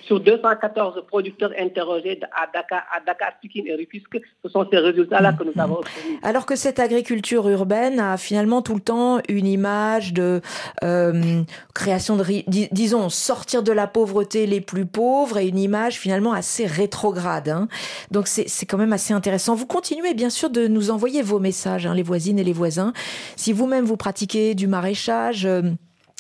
[0.01, 5.43] sur 214 producteurs interrogés à Dakar, à Dakar, et Rufisque, ce sont ces résultats-là que
[5.43, 6.19] nous avons obtenus.
[6.23, 10.41] Alors que cette agriculture urbaine a finalement tout le temps une image de
[10.83, 11.41] euh,
[11.73, 12.23] création de,
[12.71, 17.49] disons, sortir de la pauvreté les plus pauvres et une image finalement assez rétrograde.
[17.49, 17.67] Hein.
[18.11, 19.55] Donc c'est quand même assez intéressant.
[19.55, 22.93] Vous continuez bien sûr de nous envoyer vos messages, hein, les voisines et les voisins.
[23.35, 25.61] Si vous-même vous pratiquez du maraîchage, euh,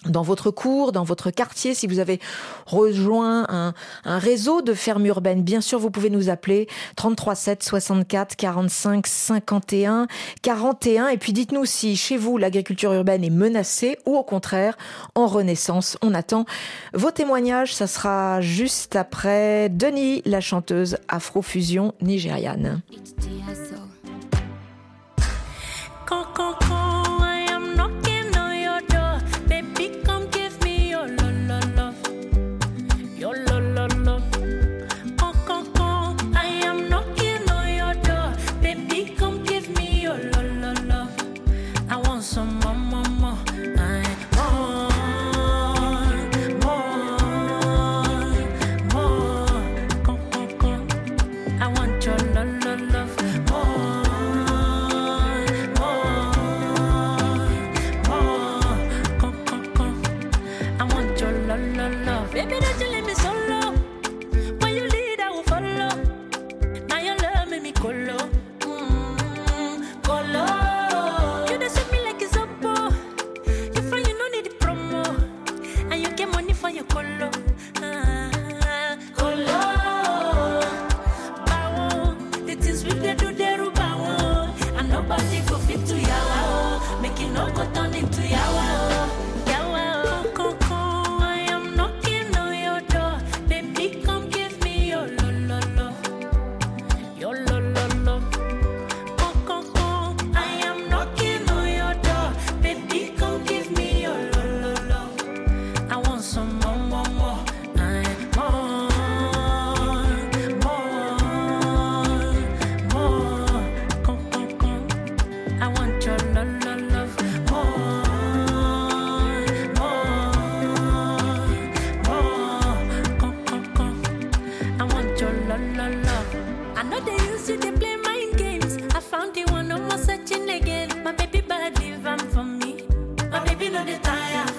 [0.05, 2.19] dans votre cours, dans votre quartier, si vous avez
[2.65, 3.73] rejoint un,
[4.05, 10.07] réseau de fermes urbaines, bien sûr, vous pouvez nous appeler 33 7 64 45 51
[10.41, 14.77] 41 et puis dites-nous si chez vous l'agriculture urbaine est menacée ou au contraire
[15.15, 15.97] en renaissance.
[16.01, 16.45] On attend
[16.93, 22.81] vos témoignages, ça sera juste après Denis, la chanteuse Afrofusion nigériane.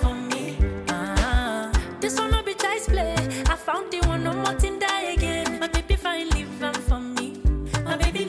[0.02, 0.56] for me.
[0.88, 1.72] Uh-huh.
[2.00, 2.54] This one no be
[2.86, 3.14] play.
[3.48, 5.58] I found the one no more to die again.
[5.60, 6.48] My baby fine live
[6.88, 7.40] for me.
[7.84, 8.24] My baby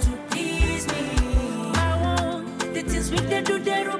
[0.00, 1.04] to please me.
[1.76, 3.18] I want the things we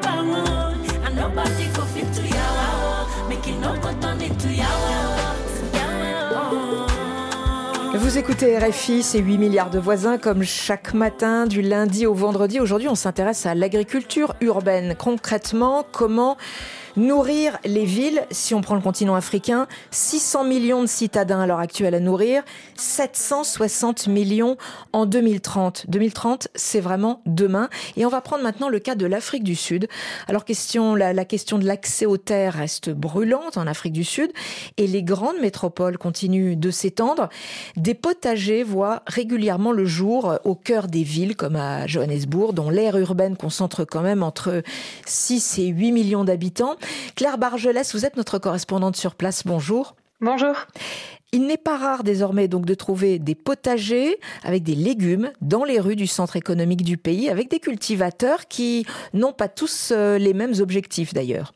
[0.03, 0.93] I want.
[1.07, 3.29] And nobody go fit to yawa.
[3.29, 5.44] Making no go turn it to yawa.
[8.05, 12.61] Vous écoutez RFI, c'est 8 milliards de voisins comme chaque matin du lundi au vendredi.
[12.61, 14.95] Aujourd'hui, on s'intéresse à l'agriculture urbaine.
[14.95, 16.37] Concrètement, comment
[16.97, 21.59] Nourrir les villes, si on prend le continent africain, 600 millions de citadins à l'heure
[21.59, 22.45] actuelle à nourrir,
[22.77, 24.57] 760 millions
[24.93, 25.87] en 2030.
[25.89, 27.69] 2030, c'est vraiment demain.
[27.97, 29.89] Et on va prendre maintenant le cas de l'Afrique du Sud.
[30.29, 34.31] Alors question, la, la question de l'accès aux terres reste brûlante en Afrique du Sud
[34.77, 37.29] et les grandes métropoles continuent de s'étendre.
[37.77, 42.97] Des potagers voient régulièrement le jour au cœur des villes comme à Johannesburg, dont l'aire
[42.97, 44.63] urbaine concentre quand même entre
[45.07, 46.77] 6 et 8 millions d'habitants.
[47.17, 49.43] Claire Bargelès, vous êtes notre correspondante sur place.
[49.45, 49.97] Bonjour.
[50.21, 50.55] Bonjour.
[51.33, 55.81] Il n'est pas rare désormais donc de trouver des potagers avec des légumes dans les
[55.81, 60.33] rues du centre économique du pays, avec des cultivateurs qui n'ont pas tous euh, les
[60.33, 61.53] mêmes objectifs d'ailleurs.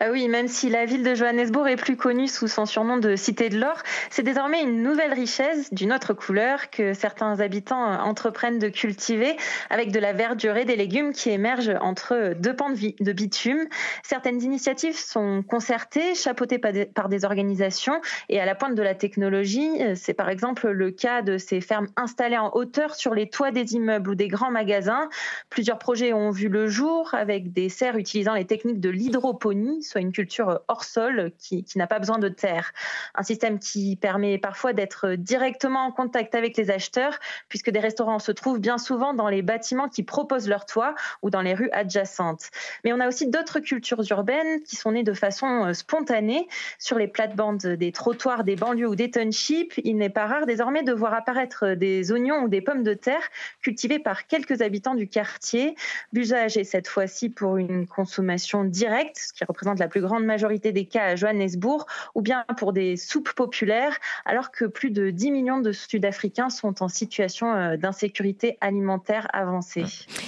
[0.00, 3.16] Ah oui, même si la ville de Johannesburg est plus connue sous son surnom de
[3.16, 8.58] Cité de l'Or, c'est désormais une nouvelle richesse d'une autre couleur que certains habitants entreprennent
[8.58, 9.36] de cultiver
[9.70, 13.66] avec de la verdure et des légumes qui émergent entre deux pans de bitume.
[14.02, 19.70] Certaines initiatives sont concertées, chapeautées par des organisations et à la pointe de la technologie.
[19.96, 23.74] C'est par exemple le cas de ces fermes installées en hauteur sur les toits des
[23.74, 25.08] immeubles ou des grands magasins.
[25.50, 30.00] Plusieurs projets ont vu le jour avec des serres utilisant les techniques de l'hydroponie soit
[30.00, 32.72] une culture hors sol qui, n'a pas besoin de terre.
[33.14, 37.18] Un système qui permet parfois d'être directement en contact avec les acheteurs,
[37.48, 41.30] puisque des restaurants se trouvent bien souvent dans les bâtiments qui proposent leur toit ou
[41.30, 42.50] dans les rues adjacentes.
[42.84, 46.98] Mais on a aussi d'autres cultures urbaines qui sont nées de façon euh, spontanée sur
[46.98, 49.74] les plates-bandes des trottoirs des banlieues ou des townships.
[49.84, 53.28] Il n'est pas rare désormais de voir apparaître des oignons ou des pommes de terre
[53.62, 55.74] cultivés par quelques habitants du quartier.
[56.12, 60.72] L'usage est cette fois-ci pour une consommation directe, ce qui représente la plus grande majorité
[60.72, 65.30] des cas à Johannesburg, ou bien pour des soupes populaires, alors que plus de 10
[65.30, 69.84] millions de Sud-Africains sont en situation euh, d'insécurité alimentaire avancée.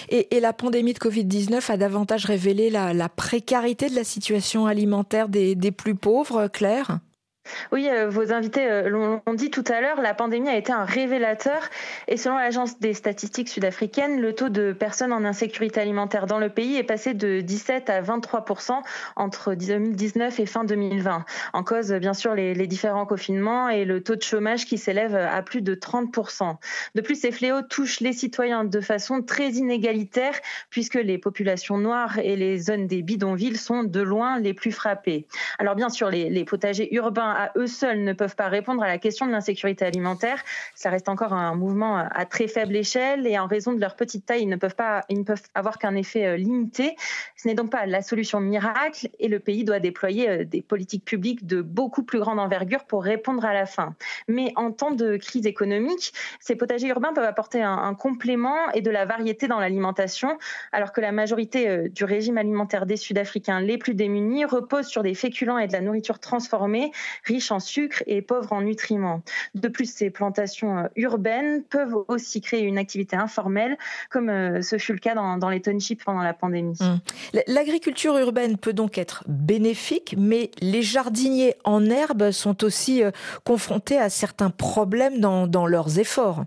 [0.08, 5.54] Et, la pandémie de Covid-19 a davantage révélé la, précarité de la situation alimentaire des,
[5.54, 6.98] des plus pauvres, Claire?
[7.72, 10.84] Oui, euh, vos invités euh, l'ont dit tout à l'heure, la pandémie a été un
[10.84, 11.60] révélateur
[12.08, 16.48] et selon l'agence des statistiques sud-africaines, le taux de personnes en insécurité alimentaire dans le
[16.48, 18.80] pays est passé de 17 à 23%
[19.16, 21.24] entre 2019 et fin 2020.
[21.52, 25.42] En cause, bien sûr, les, différents confinements et le taux de chômage qui s'élève à
[25.42, 26.56] plus de 30%
[26.94, 30.34] De plus, ces fléaux touchent les citoyens de façon très inégalitaire
[30.68, 35.26] puisque les populations noires et les zones des bidonvilles sont de loin les plus frappées.
[35.58, 39.26] Alors bien sûr, les potagers urbains eux seuls ne peuvent pas répondre à la question
[39.26, 40.42] de l'insécurité alimentaire.
[40.74, 44.26] Ça reste encore un mouvement à très faible échelle et en raison de leur petite
[44.26, 46.96] taille, ils ne peuvent pas, ils ne peuvent avoir qu'un effet euh, limité.
[47.36, 51.04] Ce n'est donc pas la solution miracle et le pays doit déployer euh, des politiques
[51.04, 53.94] publiques de beaucoup plus grande envergure pour répondre à la faim.
[54.28, 58.82] Mais en temps de crise économique, ces potagers urbains peuvent apporter un, un complément et
[58.82, 60.38] de la variété dans l'alimentation,
[60.72, 65.02] alors que la majorité euh, du régime alimentaire des Sud-Africains les plus démunis repose sur
[65.02, 66.92] des féculents et de la nourriture transformée
[67.24, 69.22] riches en sucre et pauvres en nutriments.
[69.54, 73.76] De plus, ces plantations euh, urbaines peuvent aussi créer une activité informelle,
[74.10, 76.78] comme euh, ce fut le cas dans, les townships pendant la pandémie.
[76.80, 77.40] Mmh.
[77.46, 83.10] L'agriculture urbaine peut donc être bénéfique, mais les jardiniers en herbe sont aussi euh,
[83.44, 86.44] confrontés à certains problèmes dans leurs efforts.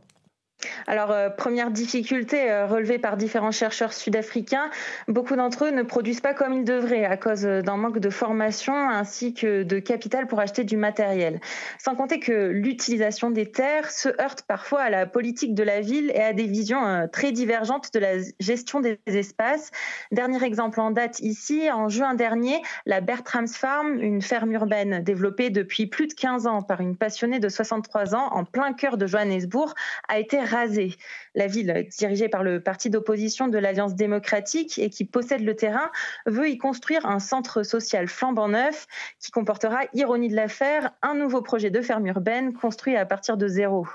[0.87, 4.69] Alors, euh, première difficulté euh, relevée par différents chercheurs sud-africains,
[5.07, 8.73] beaucoup d'entre eux ne produisent pas comme ils devraient à cause d'un manque de formation
[8.89, 11.39] ainsi que de capital pour acheter du matériel.
[11.79, 16.11] Sans compter que l'utilisation des terres se heurte parfois à la politique de la ville
[16.13, 19.71] et à des visions euh, très divergentes de la gestion des espaces.
[20.11, 25.49] Dernier exemple en date ici, en juin dernier, la Bertrams Farm, une ferme urbaine développée
[25.49, 29.07] depuis plus de 15 ans par une passionnée de 63 ans en plein cœur de
[29.07, 29.73] Johannesburg,
[30.07, 30.95] a été rasée.
[31.35, 35.91] La ville, dirigée par le parti d'opposition de l'Alliance démocratique et qui possède le terrain,
[36.27, 38.87] veut y construire un centre social flambant neuf
[39.19, 43.47] qui comportera, ironie de l'affaire, un nouveau projet de ferme urbaine construit à partir de
[43.47, 43.87] zéro.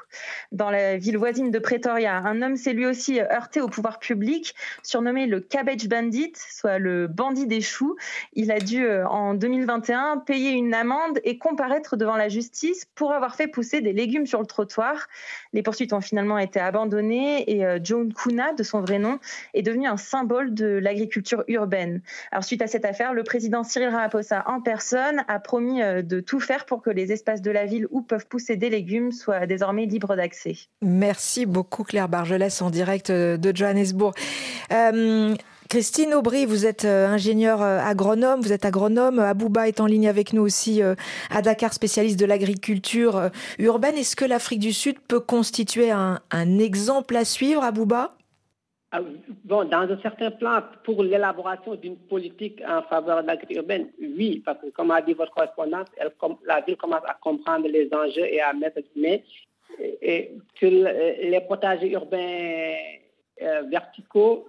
[0.50, 4.54] Dans la ville voisine de Pretoria, un homme s'est lui aussi heurté au pouvoir public,
[4.82, 7.96] surnommé le Cabbage Bandit, soit le bandit des choux.
[8.32, 13.12] Il a dû, euh, en 2021, payer une amende et comparaître devant la justice pour
[13.12, 15.06] avoir fait pousser des légumes sur le trottoir.
[15.52, 19.18] Les poursuites ont finalement été abandonnées et euh, John Kuna, de son vrai nom,
[19.54, 22.00] est devenu un symbole de l'agriculture urbaine.
[22.32, 26.20] Alors suite à cette affaire, le président Cyril Ramaphosa en personne a promis euh, de
[26.20, 29.46] tout faire pour que les espaces de la ville où peuvent pousser des légumes soient
[29.46, 30.56] désormais libres d'accès.
[30.82, 34.14] Merci beaucoup Claire Bargelès en direct euh, de Johannesburg.
[35.68, 39.18] Christine Aubry, vous êtes ingénieure agronome, vous êtes agronome.
[39.18, 43.96] Abouba est en ligne avec nous aussi à Dakar, spécialiste de l'agriculture urbaine.
[43.96, 46.18] Est-ce que l'Afrique du Sud peut constituer un,
[46.58, 48.14] exemple à suivre, Abouba?
[48.92, 49.00] Ah,
[49.44, 54.42] Bon, dans un certain plan, pour l'élaboration d'une politique en faveur de l'agriculture urbaine, oui,
[54.44, 56.12] parce que comme a dit votre correspondante, elle,
[56.46, 59.22] la ville commence à comprendre les enjeux et à mettre mais
[59.78, 62.74] et, sur les potagers urbains
[63.42, 64.48] euh, verticaux,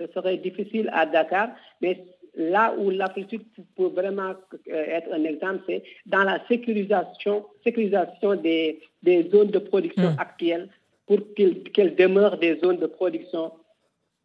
[0.00, 3.40] ce serait difficile à Dakar, mais là où l'Afrique
[3.76, 4.34] peut vraiment
[4.70, 10.16] euh, être un exemple, c'est dans la sécurisation, sécurisation des, des zones de production mmh.
[10.18, 10.68] actuelles
[11.06, 13.52] pour qu'elles demeurent des zones de production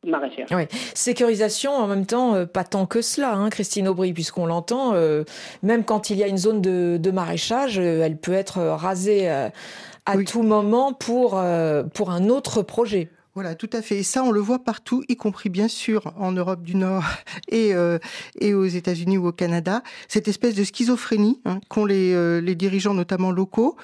[0.05, 0.45] maraîchère.
[0.51, 0.65] Oui.
[0.93, 5.23] Sécurisation, en même temps, euh, pas tant que cela, hein, Christine Aubry, puisqu'on l'entend, euh,
[5.63, 9.51] même quand il y a une zone de, de maraîchage, elle peut être rasée à
[10.27, 11.41] tout moment pour,
[11.95, 13.09] pour un autre projet.
[13.35, 13.97] Voilà, tout à fait.
[13.97, 17.03] Et ça, on le voit partout, y compris bien sûr en Europe du Nord
[17.49, 17.99] et, euh,
[18.39, 19.83] et aux États-Unis ou au Canada.
[20.07, 23.75] Cette espèce de schizophrénie hein, qu'ont les, euh, les dirigeants, notamment locaux,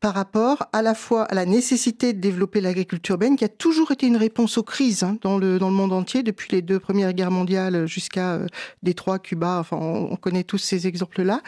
[0.00, 3.92] par rapport à la fois à la nécessité de développer l'agriculture urbaine, qui a toujours
[3.92, 6.78] été une réponse aux crises hein, dans, le, dans le monde entier, depuis les deux
[6.78, 8.46] premières guerres mondiales jusqu'à euh,
[8.82, 11.40] Détroit, Cuba, enfin on, connaît tous ces exemples-là.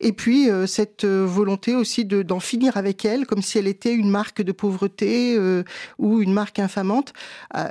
[0.00, 3.66] Et puis euh, cette euh, volonté aussi de, d'en finir avec elle, comme si elle
[3.66, 5.62] était une marque de pauvreté euh,
[5.98, 7.12] ou une marque infamante.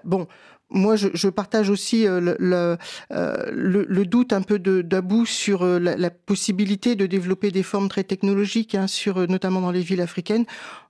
[0.04, 0.28] bon,
[0.72, 2.78] moi, je, je, partage aussi euh, le, le,
[3.12, 7.64] euh, le, le, doute un peu d'Abou sur euh, la, la, possibilité de développer des
[7.64, 10.46] formes très technologiques, hein, sur, notamment dans les villes africaines.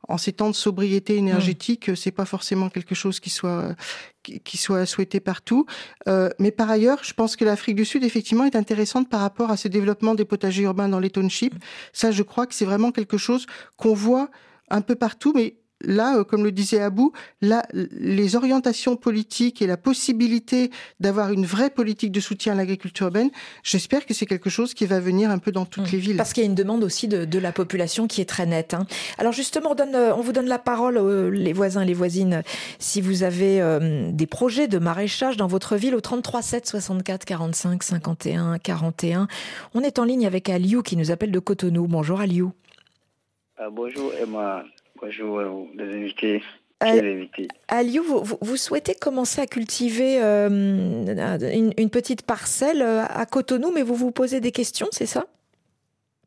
[0.07, 1.95] En ces temps de sobriété énergétique, mmh.
[1.95, 3.75] c'est pas forcément quelque chose qui soit
[4.23, 5.65] qui soit souhaité partout.
[6.07, 9.49] Euh, mais par ailleurs, je pense que l'Afrique du Sud, effectivement, est intéressante par rapport
[9.49, 11.55] à ce développement des potagers urbains dans les townships.
[11.93, 13.45] Ça, je crois que c'est vraiment quelque chose
[13.77, 14.29] qu'on voit
[14.69, 17.11] un peu partout, mais là, euh, comme le disait Abou,
[17.41, 23.07] là, les orientations politiques et la possibilité d'avoir une vraie politique de soutien à l'agriculture
[23.07, 23.29] urbaine,
[23.63, 25.91] j'espère que c'est quelque chose qui va venir un peu dans toutes mmh.
[25.91, 26.17] les villes.
[26.17, 28.73] Parce qu'il y a une demande aussi de, de, la population qui est très nette.
[28.73, 28.85] Hein.
[29.17, 32.43] Alors justement, on, donne, euh, on vous donne la parole, euh, les voisins, les voisines,
[32.79, 37.25] si vous avez euh, des projets de maraîchage dans votre ville au 33 7 64
[37.25, 39.27] 45 51 41.
[39.73, 41.87] On est en ligne avec Aliou qui nous appelle de Cotonou.
[41.87, 42.53] Bonjour Aliou.
[43.59, 44.63] Euh, bonjour Emma.
[45.01, 46.43] Bonjour euh, les invités.
[46.83, 47.25] Euh,
[47.67, 53.71] Aliou, vous, vous, souhaitez commencer à cultiver euh, une, une, petite parcelle euh, à Cotonou,
[53.71, 55.25] mais vous vous posez des questions, c'est ça?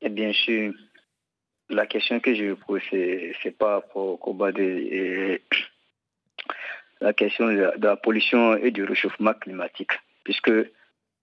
[0.00, 0.72] Eh bien sûr.
[1.70, 4.60] La question que je vous pose, c'est, pas pour combattre
[7.00, 10.52] la question de la, de la, pollution et du réchauffement climatique, puisque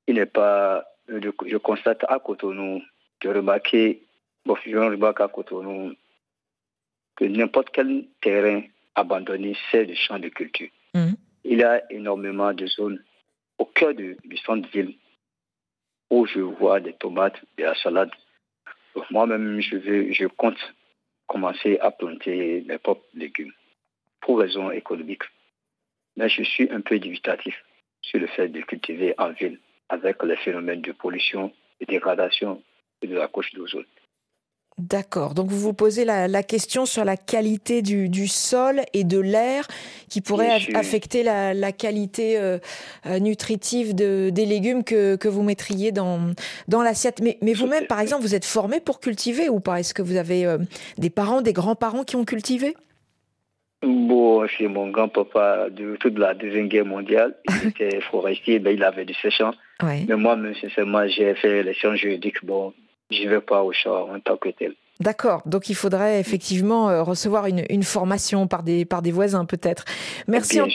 [0.07, 2.81] il n'est pas, je, je constate à Cotonou,
[3.23, 3.75] je remarque,
[4.45, 5.93] bon, je remarque à Cotonou,
[7.19, 8.61] que n'importe quel terrain
[8.95, 10.69] abandonné sert de champ de culture.
[10.93, 11.11] Mmh.
[11.43, 13.03] Il y a énormément de zones
[13.57, 14.95] au cœur du, du centre-ville
[16.09, 18.09] où je vois des tomates, de la salade.
[19.11, 20.57] Moi-même, je, vais, je compte
[21.27, 23.51] commencer à planter mes propres légumes
[24.21, 25.23] pour raisons économiques.
[26.15, 27.55] Mais je suis un peu dubitatif
[28.01, 31.51] sur le fait de cultiver en ville avec les phénomènes de pollution,
[31.81, 32.63] de dégradation
[33.01, 33.85] et de la couche d'ozone.
[34.79, 35.33] D'accord.
[35.33, 39.19] Donc vous vous posez la, la, question sur la qualité du, du sol et de
[39.19, 39.67] l'air
[40.07, 42.59] qui pourrait affecter la, la qualité euh,
[43.05, 46.33] euh, nutritive de, des légumes que, que vous mettriez dans,
[46.69, 47.19] dans l'assiette.
[47.21, 49.81] Mais, mais vous-même, par exemple, vous êtes formé pour cultiver ou pas?
[49.81, 50.57] Est-ce que vous avez euh,
[50.97, 52.73] des parents, des grands-parents qui ont cultivé?
[53.81, 57.35] Bon, c'est mon grand-papa de toute la Deuxième Guerre mondiale.
[57.63, 59.51] Il était forestier, ben, il avait du séchant.
[59.83, 60.05] Ouais.
[60.07, 62.45] Mais moi, sincèrement, j'ai fait les sciences juridiques.
[62.45, 62.73] Bon,
[63.09, 64.75] je vais pas au champ en tant que tel.
[65.01, 69.45] D'accord, donc il faudrait effectivement euh, recevoir une, une, formation par des, par des voisins
[69.45, 69.85] peut-être.
[70.27, 70.67] Merci, en,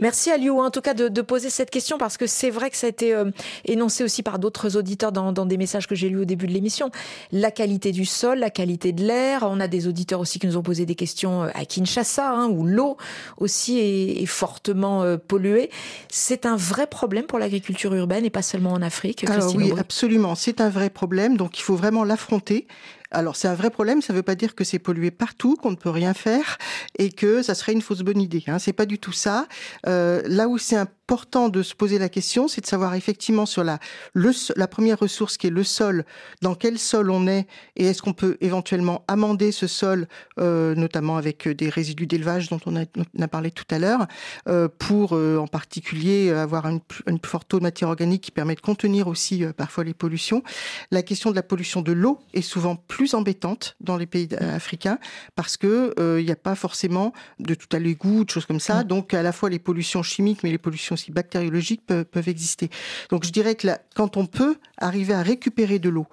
[0.00, 2.70] merci à Liu en tout cas de, de, poser cette question parce que c'est vrai
[2.70, 3.30] que ça a été euh,
[3.66, 6.52] énoncé aussi par d'autres auditeurs dans, dans, des messages que j'ai lus au début de
[6.52, 6.90] l'émission.
[7.32, 9.42] La qualité du sol, la qualité de l'air.
[9.42, 12.48] On a des auditeurs aussi qui nous ont posé des questions euh, à Kinshasa hein,
[12.48, 12.96] où l'eau
[13.36, 15.68] aussi est, est fortement euh, polluée.
[16.08, 19.28] C'est un vrai problème pour l'agriculture urbaine et pas seulement en Afrique.
[19.28, 19.80] Alors oui, Aubry.
[19.80, 21.36] absolument, c'est un vrai problème.
[21.36, 22.66] Donc il faut vraiment l'affronter.
[23.10, 25.70] Alors c'est un vrai problème, ça ne veut pas dire que c'est pollué partout, qu'on
[25.70, 26.58] ne peut rien faire
[26.98, 28.44] et que ça serait une fausse bonne idée.
[28.46, 28.58] Hein.
[28.58, 29.46] C'est pas du tout ça.
[29.86, 33.46] Euh, là où c'est un important de se poser la question, c'est de savoir effectivement
[33.46, 33.78] sur la,
[34.12, 36.04] le, la première ressource qui est le sol,
[36.42, 40.08] dans quel sol on est et est-ce qu'on peut éventuellement amender ce sol,
[40.40, 42.86] euh, notamment avec des résidus d'élevage dont on a,
[43.16, 44.08] on a, parlé tout à l'heure,
[44.48, 48.32] euh, pour euh, en particulier avoir une, une plus forte taux de matière organique qui
[48.32, 50.42] permet de contenir aussi euh, parfois les pollutions.
[50.90, 54.98] La question de la pollution de l'eau est souvent plus embêtante dans les pays africains
[55.36, 58.82] parce que il n'y a pas forcément de tout à l'égout, de choses comme ça.
[58.82, 62.70] Donc à la fois les pollutions chimiques, mais les pollutions aussi bactériologiques peuvent, exister.
[63.10, 66.06] Donc je dirais que quand on peut arriver à récupérer de l'eau,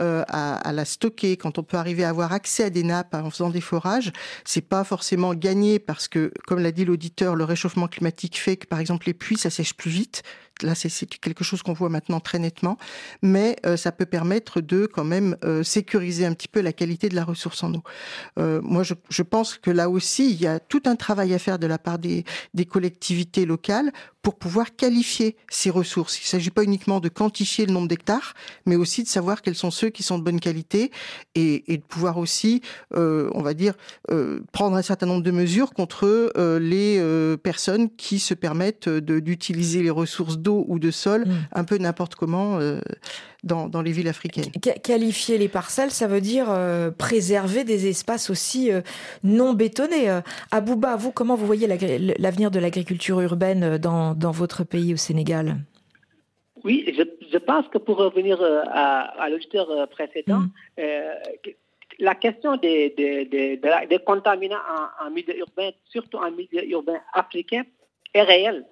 [0.00, 3.30] euh, à, la stocker, quand on peut arriver à avoir accès à des nappes en
[3.30, 4.12] faisant des forages,
[4.44, 8.66] c'est pas forcément gagné parce que, comme l'a dit l'auditeur, le réchauffement climatique fait que
[8.66, 10.22] par exemple les puits ça sèche plus vite.
[10.62, 12.78] Là, c'est quelque chose qu'on voit maintenant très nettement,
[13.20, 17.10] mais euh, ça peut permettre de quand même euh, sécuriser un petit peu la qualité
[17.10, 17.82] de la ressource en eau.
[18.38, 21.58] Euh, moi, je, pense que là aussi, il y a tout un travail à faire
[21.58, 22.24] de la part des,
[22.70, 23.92] collectivités locales
[24.22, 26.18] pour pouvoir qualifier ces ressources.
[26.18, 28.34] Il ne s'agit pas uniquement de quantifier le nombre d'hectares,
[28.64, 30.90] mais aussi de savoir quels sont ceux qui sont de bonne qualité
[31.34, 32.60] et, et de pouvoir aussi,
[32.92, 33.74] on va dire,
[34.52, 40.38] prendre un certain nombre de mesures contre les personnes qui se permettent d'utiliser les ressources
[40.46, 41.32] d'eau ou de sol mmh.
[41.52, 42.78] un peu n'importe comment euh,
[43.42, 44.50] dans, dans, les villes africaines.
[44.82, 48.80] Qualifier les parcelles, ça veut dire euh, préserver des espaces aussi euh,
[49.22, 50.10] non bétonnés.
[50.10, 50.20] Euh,
[50.50, 51.66] Abouba, vous, comment vous voyez
[52.18, 55.56] l'avenir de l'agriculture urbaine dans, dans, votre pays au Sénégal?
[56.64, 60.82] Oui, je, je, pense que pour revenir à, à l'auditeur précédent, mm.
[62.00, 64.64] la question des, des, des, des contaminants
[65.00, 67.62] en, en milieu urbain, surtout en milieu urbain africain,
[68.14, 68.64] est réelle.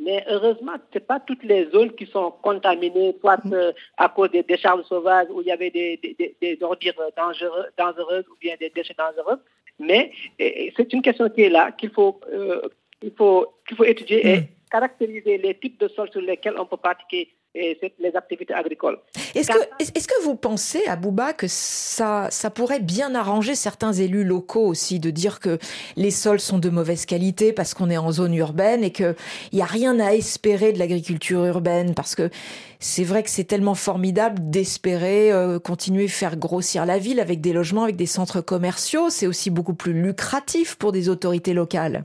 [0.00, 4.42] Mais heureusement, ce pas toutes les zones qui sont contaminées, soit euh, à cause des
[4.42, 8.94] décharges sauvages où il y avait des, des, des ordures dangereuses ou bien des déchets
[8.96, 9.40] dangereux.
[9.78, 12.62] Mais c'est une question qui est là, qu'il faut, euh,
[13.02, 14.46] il faut, qu'il faut étudier et mm.
[14.70, 18.98] caractériser les types de sols sur lesquels on peut pratiquer les activités agricoles.
[19.34, 24.24] Est-ce que, est que vous pensez, Abouba, que ça, ça pourrait bien arranger certains élus
[24.24, 25.58] locaux aussi de dire que
[25.96, 29.14] les sols sont de mauvaise qualité parce qu'on est en zone urbaine et qu'il
[29.52, 31.94] n'y a rien à espérer de l'agriculture urbaine?
[31.94, 32.30] Parce que
[32.78, 37.40] c'est vrai que c'est tellement formidable d'espérer euh, continuer à faire grossir la ville avec
[37.40, 39.10] des logements, avec des centres commerciaux.
[39.10, 42.04] C'est aussi beaucoup plus lucratif pour des autorités locales.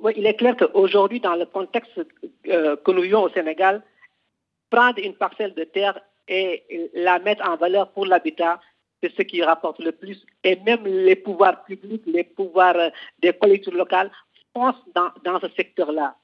[0.00, 2.00] Oui, il est clair qu'aujourd'hui, dans le contexte
[2.48, 3.82] euh, que nous vivons au Sénégal,
[4.70, 8.60] prendre une parcelle de terre et la mettre en valeur pour l'habitat,
[9.02, 10.24] c'est ce qui rapporte le plus.
[10.44, 12.90] Et même les pouvoirs publics, les pouvoirs euh,
[13.20, 14.10] des collectivités locales
[14.52, 16.16] foncent dans, ce secteur-là.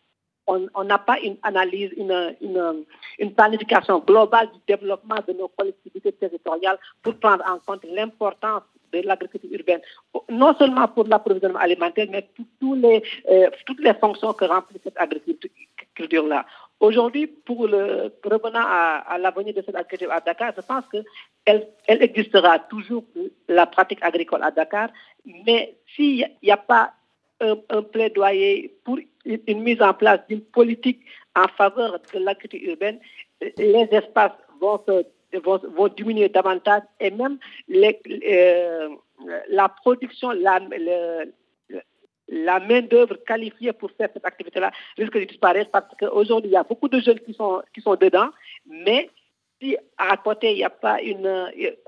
[0.46, 7.14] On n'a pas une analyse, une, planification globale du développement de nos collectivités territoriales pour
[7.14, 9.80] prendre en compte l'importance de l'agriculture urbaine,
[10.28, 12.28] non seulement pour l'approvisionnement alimentaire, mais
[12.60, 16.44] pour euh, toutes les fonctions que remplit cette agriculture-là.
[16.80, 22.02] Aujourd'hui, pour le, revenant à, l'avenir de cette agriculture à Dakar, je pense qu'elle elle
[22.02, 23.04] existera toujours,
[23.48, 24.88] la pratique agricole à Dakar,
[25.46, 26.92] mais s'il n'y a pas
[27.40, 31.00] un, plaidoyer pour une mise en place d'une politique
[31.36, 32.98] en faveur de l'agriculture urbaine,
[33.40, 37.38] les espaces vont, diminuer davantage et même
[37.70, 38.88] euh,
[39.48, 40.60] la production, la,
[42.28, 46.62] la main-d'œuvre qualifiée pour faire cette activité-là risque de disparaître parce qu'aujourd'hui, il y a
[46.62, 48.30] beaucoup de jeunes qui sont, qui sont dedans,
[48.66, 49.10] mais
[49.96, 51.46] à côté, il n'y a pas une...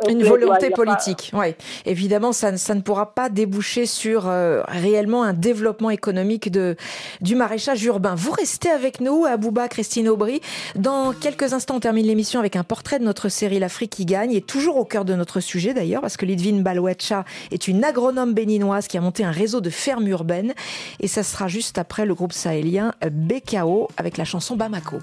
[0.08, 1.54] Une volonté politique, oui.
[1.84, 6.76] Évidemment, ça, ça, ne pourra pas déboucher sur euh, réellement un développement économique de,
[7.20, 8.14] du maraîchage urbain.
[8.14, 10.40] Vous restez avec nous, Abouba, Christine Aubry.
[10.76, 14.32] Dans quelques instants, on termine l'émission avec un portrait de notre série L'Afrique qui gagne,
[14.32, 18.32] et toujours au cœur de notre sujet d'ailleurs, parce que Lidvine Balouetcha est une agronome
[18.32, 20.54] béninoise qui a monté un réseau de fermes urbaines,
[21.00, 24.98] et ça sera juste après le groupe sahélien BKO avec la chanson Bamako.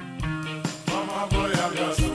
[1.84, 2.13] milliards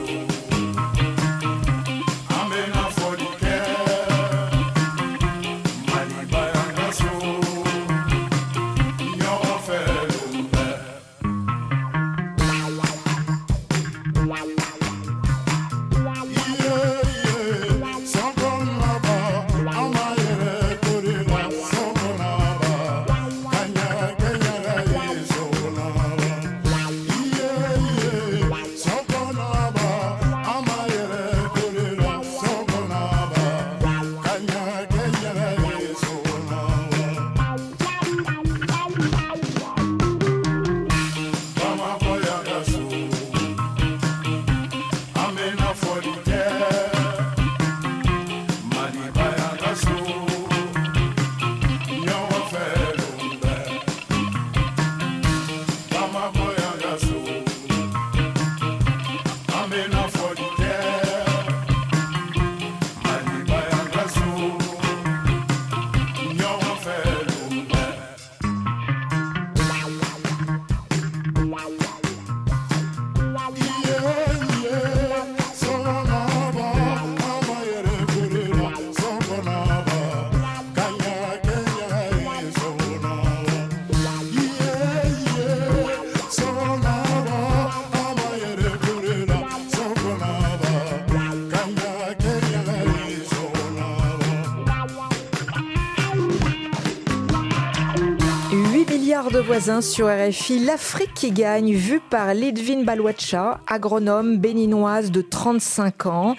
[99.81, 100.63] sur RFI.
[100.63, 106.35] L'Afrique qui gagne, vue par Lidvin Balwacha, agronome béninoise de 35 ans.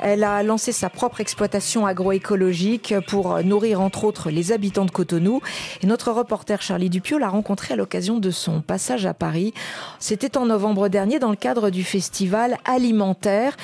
[0.00, 5.40] Elle a lancé sa propre exploitation agroécologique pour nourrir entre autres les habitants de Cotonou.
[5.82, 9.52] Et notre reporter Charlie Dupio l'a rencontrée à l'occasion de son passage à Paris.
[9.98, 13.56] C'était en novembre dernier dans le cadre du festival alimentaire,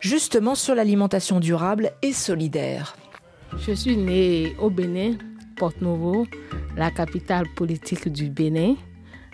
[0.00, 2.96] justement sur l'alimentation durable et solidaire.
[3.56, 5.14] Je suis née au Bénin
[5.58, 6.26] Porte-Nouveau,
[6.76, 8.74] la capitale politique du Bénin.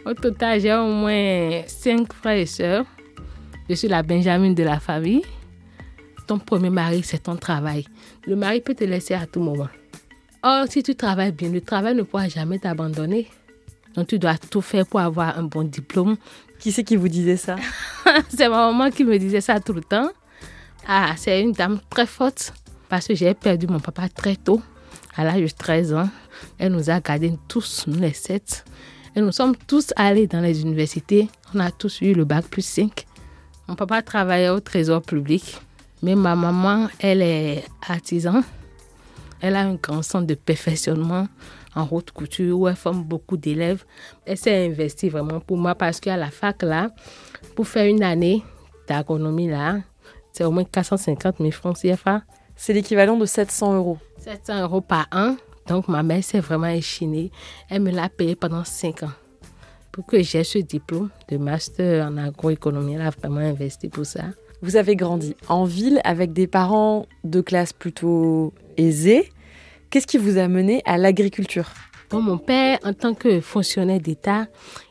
[0.07, 2.85] Au total, j'ai au moins cinq frères et sœurs.
[3.69, 5.23] Je suis la Benjamin de la famille.
[6.27, 7.85] Ton premier mari, c'est ton travail.
[8.27, 9.69] Le mari peut te laisser à tout moment.
[10.43, 13.29] Or, si tu travailles bien, le travail ne pourra jamais t'abandonner.
[13.95, 16.17] Donc, tu dois tout faire pour avoir un bon diplôme.
[16.59, 17.57] Qui c'est qui vous disait ça?
[18.29, 20.11] C'est ma maman qui me disait ça tout le temps.
[20.87, 22.53] Ah, c'est une dame très forte
[22.91, 24.61] parce que j'ai perdu mon papa très tôt
[25.17, 26.09] à l'âge de 13 ans.
[26.59, 28.65] Elle nous a gardés tous, nous les sept.
[29.17, 31.29] Et nous sommes tous allés dans les universités.
[31.55, 33.07] On a tous eu le bac plus 5.
[33.69, 35.59] Mon papa travaillait au trésor public.
[36.03, 38.43] Mais ma maman, elle est artisan.
[39.41, 41.29] Elle a un grand centre de perfectionnement
[41.75, 43.85] en haute couture où elle forme beaucoup d'élèves.
[44.27, 46.91] Elle s'est investie vraiment pour moi parce qu'à la fac, là,
[47.55, 48.43] pour faire une année
[48.89, 49.79] d'agronomie, là,
[50.33, 52.23] c'est au moins 450 000 francs CFA.
[52.57, 53.99] C'est l'équivalent de 700 euros.
[54.25, 55.37] 700 euros par an.
[55.67, 57.31] Donc, ma mère s'est vraiment échinée.
[57.69, 59.13] Elle me l'a payé pendant 5 ans.
[59.93, 64.23] Pour que j'ai ce diplôme de master en agroéconomie, elle a vraiment investi pour ça.
[64.63, 69.31] Vous avez grandi en ville avec des parents de classe plutôt aisée.
[69.91, 71.69] Qu'est-ce qui vous a mené à l'agriculture?
[72.21, 74.47] Mon père, en tant que fonctionnaire d'État,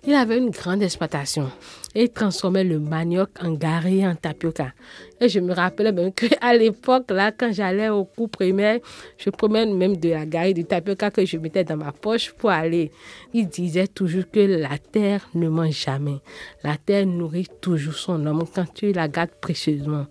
[0.06, 1.50] il avait une grande exploitation
[1.96, 4.74] et il transformait le manioc en gari en tapioca.
[5.22, 8.80] Et je me rappelais même qu'à l'époque, là, quand j'allais au cours primaire,
[9.18, 12.50] je prenais même de la gari du tapioca que je mettais dans ma poche pour
[12.50, 12.92] aller.
[13.34, 16.18] Il disait toujours que la terre ne mange jamais.
[16.64, 20.08] La terre nourrit toujours son homme quand tu la gardes précieusement.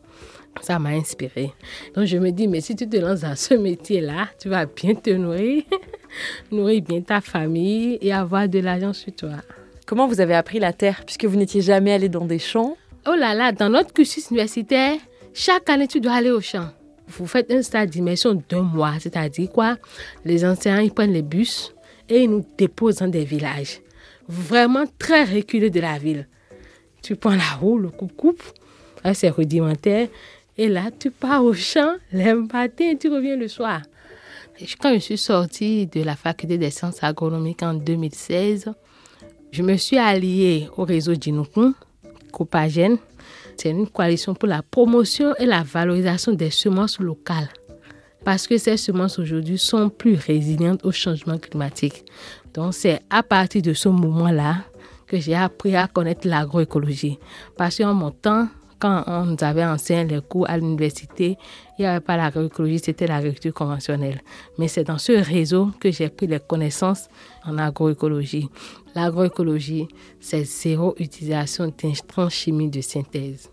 [0.60, 1.52] Ça m'a inspiré.
[1.94, 4.94] Donc je me dis, mais si tu te lances dans ce métier-là, tu vas bien
[4.94, 5.64] te nourrir,
[6.50, 9.36] nourrir bien ta famille et avoir de l'argent sur toi.
[9.86, 12.76] Comment vous avez appris la terre puisque vous n'étiez jamais allé dans des champs?
[13.06, 14.96] Oh là là, dans notre cursus universitaire,
[15.34, 16.68] chaque année tu dois aller au champ.
[17.08, 19.76] Vous faites un stade d'immersion d'un mois, c'est-à-dire quoi?
[20.24, 21.74] Les enseignants ils prennent les bus
[22.08, 23.80] et ils nous déposent dans des villages
[24.28, 26.26] vraiment très reculés de la ville.
[27.02, 28.42] Tu prends la roue, le coupe-coupe,
[29.14, 30.08] c'est rudimentaire.
[30.56, 33.82] Et là, tu pars au champ le matin et tu reviens le soir.
[34.80, 38.70] Quand je suis sortie de la faculté des sciences agronomiques en 2016,
[39.50, 41.74] je me suis alliée au réseau Djinoukoun,
[42.32, 42.98] Copagène.
[43.56, 47.48] C'est une coalition pour la promotion et la valorisation des semences locales.
[48.24, 52.04] Parce que ces semences aujourd'hui sont plus résilientes au changement climatique.
[52.54, 54.58] Donc c'est à partir de ce moment-là
[55.06, 57.18] que j'ai appris à connaître l'agroécologie.
[57.56, 58.48] Parce qu'en mon temps,
[58.83, 61.39] quand on nous avait enseigné les cours à l'université,
[61.78, 64.20] il n'y avait pas l'agroécologie, c'était l'agriculture conventionnelle.
[64.59, 67.09] Mais c'est dans ce réseau que j'ai pris les connaissances
[67.45, 68.49] en agroécologie.
[68.97, 69.87] L'agroécologie,
[70.18, 73.53] c'est zéro utilisation d'intrants chimiques de synthèse.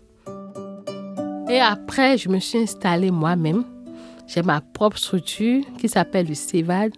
[1.48, 3.62] Et après, je me suis installée moi-même.
[4.26, 6.90] J'ai ma propre structure qui s'appelle le CEVAD,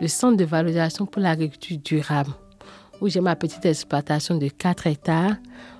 [0.00, 2.32] le Centre de valorisation pour l'agriculture durable
[3.00, 5.36] où j'ai ma petite exploitation de 4 hectares.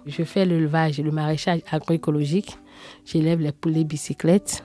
[0.06, 2.56] Je fais l'élevage et le maraîchage agroécologique.
[3.04, 4.62] J'élève les poulets bicyclettes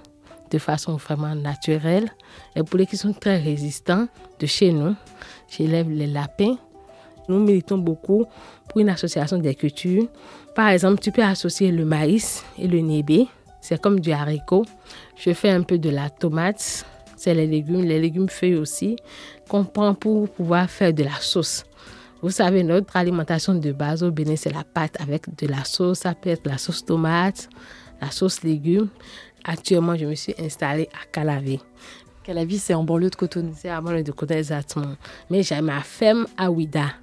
[0.52, 2.12] de façon vraiment naturelle.
[2.56, 4.08] Les poulets qui sont très résistants
[4.40, 4.96] de chez nous.
[5.50, 6.58] J'élève les lapins.
[7.28, 8.26] Nous militons beaucoup
[8.70, 10.08] pour une association des cultures.
[10.56, 13.28] Par exemple, tu peux associer le maïs et le nébé.
[13.62, 14.66] C'est comme du haricot.
[15.16, 16.86] Je fais un peu de la tomate.
[17.16, 18.96] C'est les légumes, les légumes feuilles aussi,
[19.48, 21.64] qu'on prend pour pouvoir faire de la sauce.
[22.22, 26.00] Vous savez, notre alimentation de base au Bénin, c'est la pâte avec de la sauce.
[26.00, 27.50] Ça peut être la sauce tomate,
[28.00, 28.90] la sauce légumes.
[29.44, 31.60] Actuellement, je me suis installée à Calavi.
[32.24, 33.54] Calavi, c'est en banlieue de Cotonou.
[33.56, 34.96] C'est en banlieue de Cotonou, exactement.
[35.32, 36.94] Mais j'ai ma ferme à Ouida.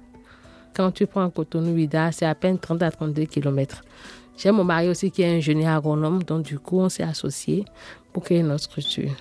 [0.73, 3.83] Quand tu prends Cotonou-Ouida, c'est à peine 30 à 32 km.
[4.37, 7.65] J'ai mon mari aussi qui est ingénieur agronome, donc du coup, on s'est associés
[8.13, 9.11] pour créer notre structure.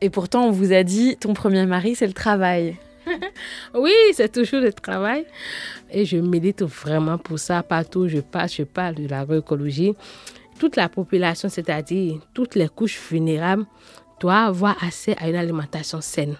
[0.00, 2.76] Et pourtant, on vous a dit, ton premier mari, c'est le travail.
[3.74, 5.26] oui, c'est toujours le travail.
[5.90, 7.62] Et je milite vraiment pour ça.
[7.62, 9.94] Partout où je passe, je parle de l'agroécologie.
[10.58, 13.64] Toute la population, c'est-à-dire toutes les couches vulnérables,
[14.20, 16.36] doit avoir accès à une alimentation saine.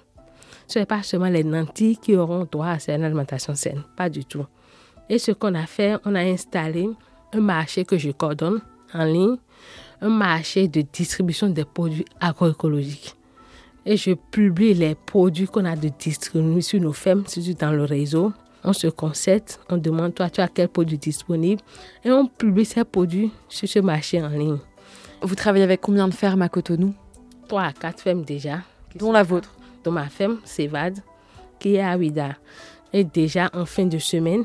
[0.67, 4.25] Ce n'est pas seulement les nantis qui auront droit à une alimentation saine, pas du
[4.25, 4.47] tout.
[5.09, 6.89] Et ce qu'on a fait, on a installé
[7.33, 8.61] un marché que je coordonne
[8.93, 9.37] en ligne,
[10.01, 13.17] un marché de distribution des produits agroécologiques
[13.91, 17.83] et je publie les produits qu'on a de distribués sur nos fermes, surtout dans le
[17.83, 18.33] réseau.
[18.63, 21.61] On se concerte, on demande toi, tu as quel produit disponible?
[22.05, 24.59] Et on publie ces produits sur ce marché en ligne.
[25.23, 26.95] Vous travaillez avec combien de fermes à Cotonou?
[27.49, 28.61] Trois à quatre fermes déjà.
[28.95, 31.01] Dont la vôtre Dont ma ferme, Cevad,
[31.59, 32.37] qui est à Ouida.
[32.93, 34.45] Et déjà en fin de semaine,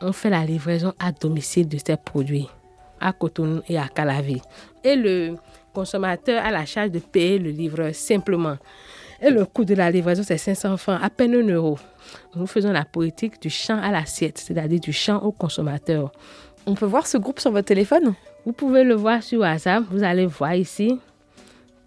[0.00, 2.48] on fait la livraison à domicile de ces produits
[3.02, 4.40] à Cotonou et à Calavi.
[4.82, 5.36] Et le
[5.72, 8.56] consommateur a la charge de payer le livreur simplement.
[9.20, 11.78] Et le coût de la livraison, c'est 500 francs, à peine un euro.
[12.34, 16.12] Nous faisons la politique du champ à l'assiette, c'est-à-dire du champ au consommateur.
[16.66, 18.14] On peut voir ce groupe sur votre téléphone?
[18.44, 19.84] Vous pouvez le voir sur WhatsApp.
[19.90, 20.98] Vous allez voir ici,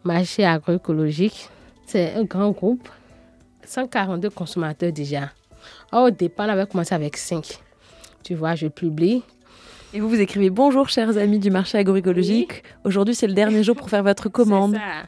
[0.04, 1.50] marché agroécologique.
[1.86, 2.88] C'est un grand groupe.
[3.66, 5.32] 142 consommateurs déjà.
[5.92, 7.60] Au départ, on avait commencé avec 5.
[8.24, 9.24] Tu vois, je publie.
[9.96, 12.64] Et vous, vous écrivez Bonjour, chers amis du marché agroécologique.
[12.84, 14.74] Aujourd'hui, c'est le dernier jour pour faire votre commande.
[14.74, 15.08] Ça.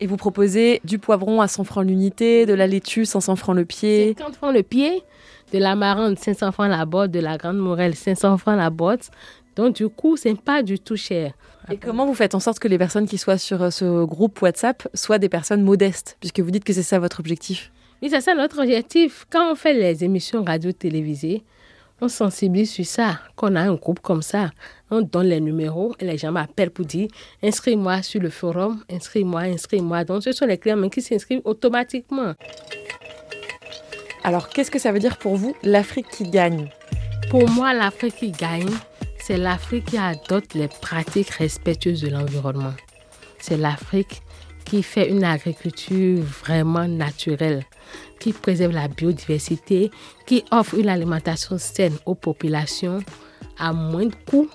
[0.00, 3.66] Et vous proposez du poivron à 100 francs l'unité, de la laitue 500 francs le
[3.66, 4.14] pied.
[4.16, 5.02] 50 francs le pied,
[5.52, 9.10] de la marande 500 francs la botte, de la grande morelle 500 francs la botte.
[9.54, 11.34] Donc du coup, c'est pas du tout cher.
[11.70, 14.40] Et comment vous faites en sorte que les personnes qui soient sur euh, ce groupe
[14.40, 17.70] WhatsApp soient des personnes modestes, puisque vous dites que c'est ça votre objectif?
[18.00, 19.26] Oui, c'est ça notre objectif.
[19.28, 21.44] Quand on fait les émissions radio-télévisées,
[22.02, 24.50] on sensibilise sur ça, qu'on a un groupe comme ça.
[24.90, 27.08] On donne les numéros et les gens m'appellent pour dire
[27.44, 30.02] inscris-moi sur le forum, inscris-moi, inscris-moi.
[30.02, 32.34] Donc ce sont les clients qui s'inscrivent automatiquement.
[34.24, 36.70] Alors qu'est-ce que ça veut dire pour vous l'Afrique qui gagne?
[37.30, 38.68] Pour moi, l'Afrique qui gagne,
[39.20, 42.74] c'est l'Afrique qui adopte les pratiques respectueuses de l'environnement.
[43.38, 44.22] C'est l'Afrique
[44.64, 47.64] qui fait une agriculture vraiment naturelle,
[48.22, 49.90] qui préserve la biodiversité,
[50.26, 53.00] qui offre une alimentation saine aux populations
[53.58, 54.48] à moins de coûts.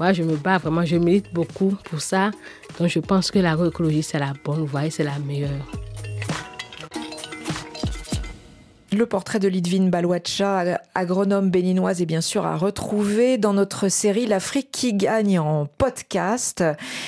[0.00, 2.30] Moi, je me bats vraiment, je milite beaucoup pour ça.
[2.78, 5.93] Donc, je pense que l'agroécologie, c'est la bonne voie et c'est la meilleure.
[8.94, 14.24] Le portrait de Lidvine Balouacha, agronome béninoise, est bien sûr à retrouver dans notre série
[14.24, 16.62] L'Afrique qui gagne en podcast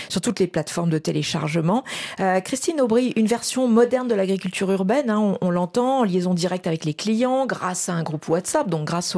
[0.08, 1.84] sur toutes les plateformes de téléchargement.
[2.18, 6.66] Euh, Christine Aubry, une version moderne de l'agriculture urbaine, hein, on, l'entend en liaison directe
[6.66, 9.14] avec les clients grâce à un groupe WhatsApp, donc grâce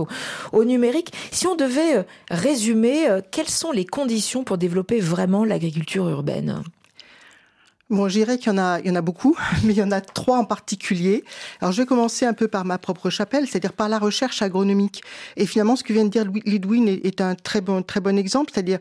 [0.53, 1.15] au, numérique.
[1.31, 6.63] Si on devait euh, résumer, euh, quelles sont les conditions pour développer vraiment l'agriculture urbaine?
[7.91, 9.83] Bon, je dirais qu'il y en a, il y en a beaucoup, mais il y
[9.83, 11.25] en a trois en particulier.
[11.61, 15.03] Alors, je vais commencer un peu par ma propre chapelle, c'est-à-dire par la recherche agronomique.
[15.37, 18.51] Et finalement, ce que vient de dire Lidwin est, un très bon, très bon exemple,
[18.53, 18.79] c'est-à-dire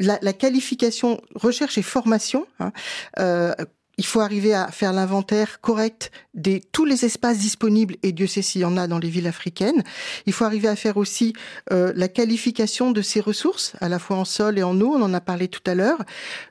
[0.00, 2.46] la, la, qualification, recherche et formation.
[2.60, 2.72] Hein,
[3.18, 3.54] euh,
[3.98, 8.42] il faut arriver à faire l'inventaire correct de tous les espaces disponibles, et Dieu sait
[8.42, 9.82] s'il y en a dans les villes africaines.
[10.26, 11.34] Il faut arriver à faire aussi
[11.72, 15.02] euh, la qualification de ces ressources, à la fois en sol et en eau, on
[15.02, 16.02] en a parlé tout à l'heure.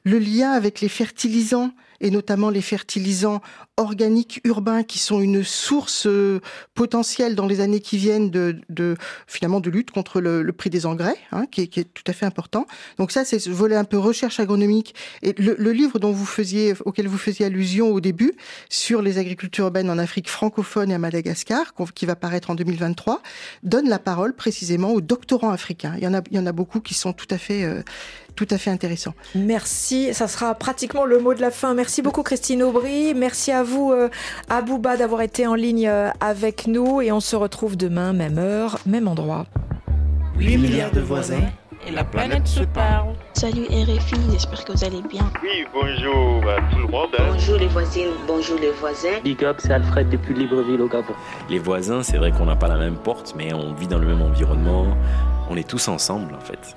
[0.04, 1.72] Le lien avec les fertilisants,
[2.02, 3.42] et notamment les fertilisants
[3.82, 6.40] organiques urbains qui sont une source euh,
[6.74, 8.96] potentielle dans les années qui viennent de,
[9.28, 12.66] finalement de lutte contre le, prix des engrais, hein, qui, est, tout à fait important.
[12.98, 14.96] Donc ça, c'est ce volet un peu recherche agronomique.
[15.22, 18.34] Et le, livre dont vous faisiez, auquel vous faisiez allusion au début,
[18.70, 23.22] sur les agricultures urbaines en Afrique francophone et à Madagascar, qui va paraître en 2023,
[23.64, 25.94] donne la parole précisément aux doctorants africains.
[25.98, 27.82] Il y en a, il y en a beaucoup qui sont tout à fait euh,
[28.36, 29.14] tout à fait intéressant.
[29.36, 31.74] Merci, ça sera pratiquement le mot de la fin.
[31.74, 34.10] Merci beaucoup Christine Aubry, merci à vous euh,
[34.50, 38.80] Abouba d'avoir été en ligne euh, avec nous et on se retrouve demain, même heure,
[38.86, 39.46] même endroit.
[40.38, 41.50] 8 milliards de voisins
[41.88, 43.14] et la planète se parle.
[43.34, 45.32] Salut RFI, j'espère que vous allez bien.
[45.42, 47.10] Oui, bonjour à tout le monde.
[47.18, 47.24] Hein.
[47.32, 49.20] Bonjour les voisines, bonjour les voisins.
[49.24, 51.14] Big up, c'est Alfred depuis Libreville au Gabon.
[51.50, 54.08] Les voisins, c'est vrai qu'on n'a pas la même porte, mais on vit dans le
[54.08, 54.86] même environnement.
[55.50, 56.76] On est tous ensemble en fait.